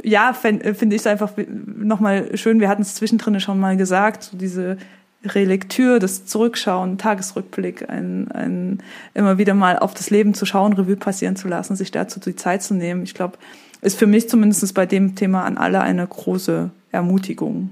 ja, 0.03 0.33
finde 0.33 0.95
ich 0.95 1.01
es 1.01 1.07
einfach 1.07 1.31
nochmal 1.37 2.35
schön. 2.37 2.59
Wir 2.59 2.69
hatten 2.69 2.81
es 2.81 2.95
zwischendrin 2.95 3.39
schon 3.39 3.59
mal 3.59 3.77
gesagt, 3.77 4.23
so 4.23 4.37
diese 4.37 4.77
Relektür, 5.23 5.99
das 5.99 6.25
Zurückschauen, 6.25 6.97
Tagesrückblick, 6.97 7.89
ein, 7.89 8.31
ein, 8.31 8.79
immer 9.13 9.37
wieder 9.37 9.53
mal 9.53 9.79
auf 9.79 9.93
das 9.93 10.09
Leben 10.09 10.33
zu 10.33 10.45
schauen, 10.45 10.73
Revue 10.73 10.95
passieren 10.95 11.35
zu 11.35 11.47
lassen, 11.47 11.75
sich 11.75 11.91
dazu 11.91 12.19
die 12.19 12.35
Zeit 12.35 12.63
zu 12.63 12.73
nehmen. 12.73 13.03
Ich 13.03 13.13
glaube, 13.13 13.37
ist 13.81 13.97
für 13.97 14.07
mich 14.07 14.29
zumindest 14.29 14.73
bei 14.73 14.85
dem 14.85 15.15
Thema 15.15 15.43
an 15.43 15.57
alle 15.57 15.81
eine 15.81 16.05
große 16.05 16.69
Ermutigung. 16.91 17.69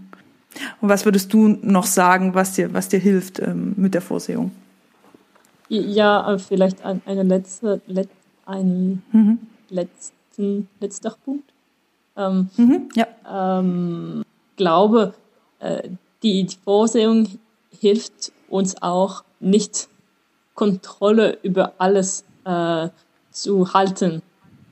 Und 0.82 0.90
was 0.90 1.06
würdest 1.06 1.34
du 1.34 1.58
noch 1.62 1.86
sagen, 1.86 2.34
was 2.34 2.54
dir, 2.54 2.74
was 2.74 2.90
dir 2.90 3.00
hilft 3.00 3.40
ähm, 3.40 3.74
mit 3.76 3.94
der 3.94 4.02
Vorsehung? 4.02 4.52
Ja, 5.70 6.34
äh, 6.34 6.40
vielleicht 6.40 6.84
ein, 6.84 7.02
eine 7.06 7.24
letzte, 7.24 7.82
let, 7.88 8.10
ein 8.46 9.04
mhm. 9.12 9.40
letzten, 9.70 10.70
letzter 10.80 11.16
Punkt. 11.24 11.52
Ähm, 12.16 12.50
mhm, 12.58 12.90
ja. 12.96 13.08
Ähm, 13.60 14.24
glaube, 14.56 15.14
äh, 15.60 15.90
die 16.24 16.48
Vorsehung 16.64 17.28
hilft 17.80 18.32
uns 18.50 18.82
auch 18.82 19.24
nicht 19.40 19.90
Kontrolle 20.54 21.38
über 21.44 21.74
alles 21.78 22.24
äh, 22.46 22.90
zu 23.32 23.74
halten. 23.74 24.22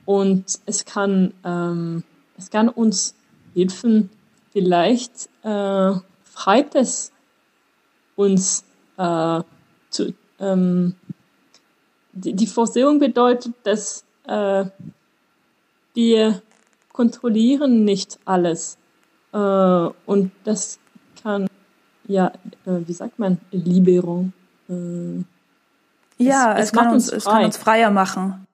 Und 0.06 0.60
es 0.66 0.84
kann, 0.84 1.34
ähm, 1.44 2.02
es 2.36 2.50
kann 2.50 2.68
uns 2.68 3.14
helfen, 3.54 4.10
vielleicht 4.52 5.28
äh, 5.42 5.92
freut 6.24 6.74
es 6.74 7.12
uns 8.16 8.64
äh, 8.96 9.42
zu, 9.90 10.14
ähm, 10.40 10.94
die, 12.12 12.34
die 12.34 12.46
Vorsehung 12.46 12.98
bedeutet, 12.98 13.54
dass 13.64 14.04
äh, 14.26 14.64
wir 15.94 16.42
kontrollieren 16.92 17.84
nicht 17.84 18.18
alles. 18.24 18.78
Äh, 19.32 19.38
und 19.38 20.30
das 20.44 20.78
kann, 21.22 21.48
ja, 22.06 22.28
äh, 22.66 22.80
wie 22.86 22.92
sagt 22.92 23.18
man, 23.18 23.38
Liberung. 23.50 24.32
Äh, 24.68 25.24
ja, 26.18 26.52
es, 26.52 26.58
es, 26.58 26.66
es 26.66 26.72
kann 26.72 26.92
uns, 26.92 27.10
uns 27.10 27.12
es 27.12 27.24
kann 27.24 27.44
uns 27.44 27.56
freier 27.56 27.90
machen. 27.90 28.46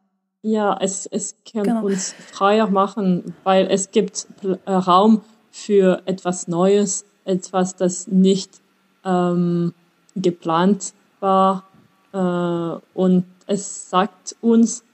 Ja, 0.42 0.76
es, 0.80 1.06
es 1.06 1.36
kann 1.50 1.64
genau. 1.64 1.84
uns 1.84 2.14
freier 2.32 2.66
machen, 2.68 3.34
weil 3.44 3.66
es 3.66 3.90
gibt 3.90 4.26
äh, 4.42 4.72
Raum 4.72 5.20
für 5.50 6.02
etwas 6.06 6.48
Neues, 6.48 7.04
etwas, 7.26 7.76
das 7.76 8.06
nicht 8.06 8.60
ähm, 9.04 9.74
geplant 10.16 10.94
war. 11.20 11.64
Äh, 12.12 12.18
und 12.18 13.24
es 13.46 13.90
sagt 13.90 14.36
uns, 14.40 14.84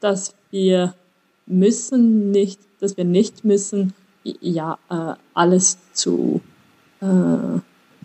dass 0.00 0.34
wir 0.50 0.94
müssen 1.46 2.30
nicht, 2.30 2.60
dass 2.80 2.96
wir 2.96 3.04
nicht 3.04 3.44
müssen, 3.44 3.92
ja, 4.22 4.78
äh, 4.90 5.14
alles 5.34 5.78
zu, 5.92 6.40
äh, 7.00 7.06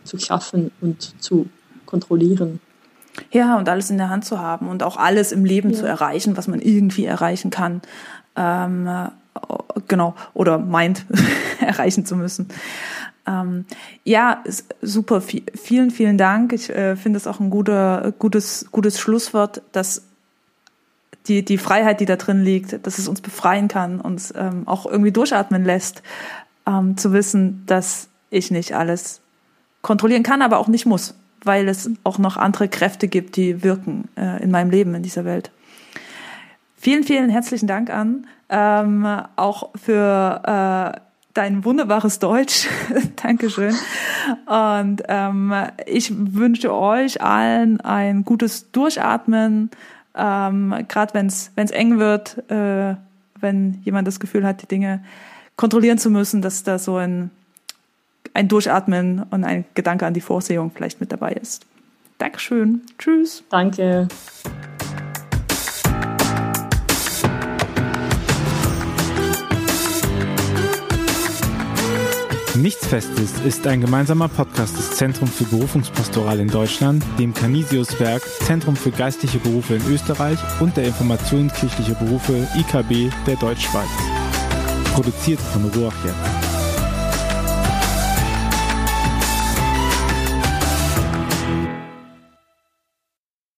zu 0.03 0.17
schaffen 0.17 0.72
und 0.82 1.22
zu 1.22 1.49
kontrollieren. 1.86 2.59
Ja, 3.32 3.57
und 3.57 3.67
alles 3.67 3.89
in 3.89 3.97
der 3.97 4.09
Hand 4.09 4.26
zu 4.26 4.39
haben 4.39 4.67
und 4.67 4.84
auch 4.84 4.97
alles 4.97 5.32
im 5.32 5.45
Leben 5.45 5.72
ja. 5.72 5.80
zu 5.80 5.86
erreichen, 5.86 6.38
was 6.38 6.47
man 6.47 6.59
irgendwie 6.59 7.05
erreichen 7.05 7.49
kann. 7.51 7.82
Ähm, 8.36 8.88
äh, 8.88 9.09
genau, 9.88 10.15
oder 10.34 10.57
meint, 10.57 11.05
erreichen 11.59 12.05
zu 12.05 12.15
müssen. 12.15 12.47
Ähm, 13.30 13.65
ja, 14.03 14.43
super, 14.82 15.21
vielen, 15.21 15.91
vielen 15.91 16.17
Dank. 16.17 16.51
Ich 16.53 16.69
äh, 16.69 16.95
finde 16.95 17.17
es 17.17 17.27
auch 17.27 17.39
ein 17.39 17.49
guter, 17.49 18.13
gutes, 18.17 18.65
gutes 18.71 18.99
Schlusswort, 18.99 19.61
dass 19.71 20.03
die, 21.27 21.45
die 21.45 21.57
Freiheit, 21.57 21.99
die 21.99 22.05
da 22.05 22.15
drin 22.15 22.43
liegt, 22.43 22.86
dass 22.86 22.97
es 22.97 23.07
uns 23.07 23.21
befreien 23.21 23.67
kann, 23.67 24.01
uns 24.01 24.34
ähm, 24.36 24.67
auch 24.67 24.86
irgendwie 24.88 25.11
durchatmen 25.11 25.63
lässt, 25.63 26.01
ähm, 26.65 26.97
zu 26.97 27.13
wissen, 27.13 27.63
dass 27.67 28.07
ich 28.32 28.49
nicht 28.49 28.73
alles 28.73 29.21
kontrollieren 29.82 30.23
kann, 30.23 30.41
aber 30.41 30.57
auch 30.57 30.67
nicht 30.67 30.88
muss, 30.88 31.13
weil 31.43 31.67
es 31.67 31.89
auch 32.03 32.17
noch 32.17 32.36
andere 32.36 32.67
Kräfte 32.67 33.07
gibt, 33.07 33.36
die 33.36 33.63
wirken 33.63 34.07
äh, 34.17 34.41
in 34.41 34.49
meinem 34.49 34.71
Leben, 34.71 34.95
in 34.95 35.03
dieser 35.03 35.25
Welt. 35.25 35.51
Vielen, 36.77 37.03
vielen 37.03 37.30
herzlichen 37.30 37.67
Dank 37.67 37.89
an, 37.89 38.25
ähm, 38.49 39.05
auch 39.36 39.69
für 39.75 40.41
äh, 40.95 41.09
dein 41.39 41.63
wunderbares 41.63 42.19
Deutsch. 42.19 42.67
Dankeschön. 43.15 43.73
Und 44.45 45.03
ähm, 45.07 45.53
ich 45.85 46.11
wünsche 46.13 46.73
euch 46.73 47.21
allen 47.21 47.79
ein 47.79 48.25
gutes 48.25 48.71
Durchatmen, 48.73 49.71
ähm, 50.15 50.75
gerade 50.89 51.13
wenn 51.13 51.27
es 51.27 51.71
eng 51.71 51.97
wird, 51.97 52.37
äh, 52.51 52.95
wenn 53.39 53.79
jemand 53.85 54.05
das 54.05 54.19
Gefühl 54.19 54.45
hat, 54.45 54.61
die 54.61 54.67
Dinge 54.67 55.01
kontrollieren 55.55 55.97
zu 55.97 56.09
müssen, 56.09 56.41
dass 56.41 56.63
da 56.63 56.77
so 56.77 56.97
ein, 56.97 57.31
ein 58.33 58.49
Durchatmen 58.49 59.23
und 59.31 59.45
ein 59.45 59.63
Gedanke 59.75 60.05
an 60.05 60.13
die 60.13 60.21
Vorsehung 60.21 60.71
vielleicht 60.75 60.99
mit 60.99 61.13
dabei 61.13 61.31
ist. 61.31 61.65
Dankeschön. 62.17 62.81
Tschüss. 62.97 63.45
Danke. 63.49 64.09
Nichts 72.62 72.88
Festes 72.88 73.39
ist 73.45 73.66
ein 73.68 73.80
gemeinsamer 73.80 74.28
Podcast 74.28 74.78
des 74.78 74.91
Zentrum 74.91 75.30
für 75.30 75.45
Berufungspastoral 75.45 76.41
in 76.41 76.49
Deutschland, 76.49 77.05
dem 77.18 77.34
Canisius-Werk 77.34 78.22
Zentrum 78.41 78.76
für 78.76 78.91
geistliche 78.91 79.39
Berufe 79.39 79.76
in 79.76 79.88
Österreich 79.88 80.38
und 80.60 80.76
der 80.76 80.88
Informationskirchliche 80.88 81.95
Berufe 81.95 82.49
IKB 82.57 83.14
der 83.26 83.38
Deutschschweiz. 83.38 83.88
Produziert 84.93 85.39
von 85.39 85.72
Ruach 85.72 85.95
jetzt. 86.03 86.49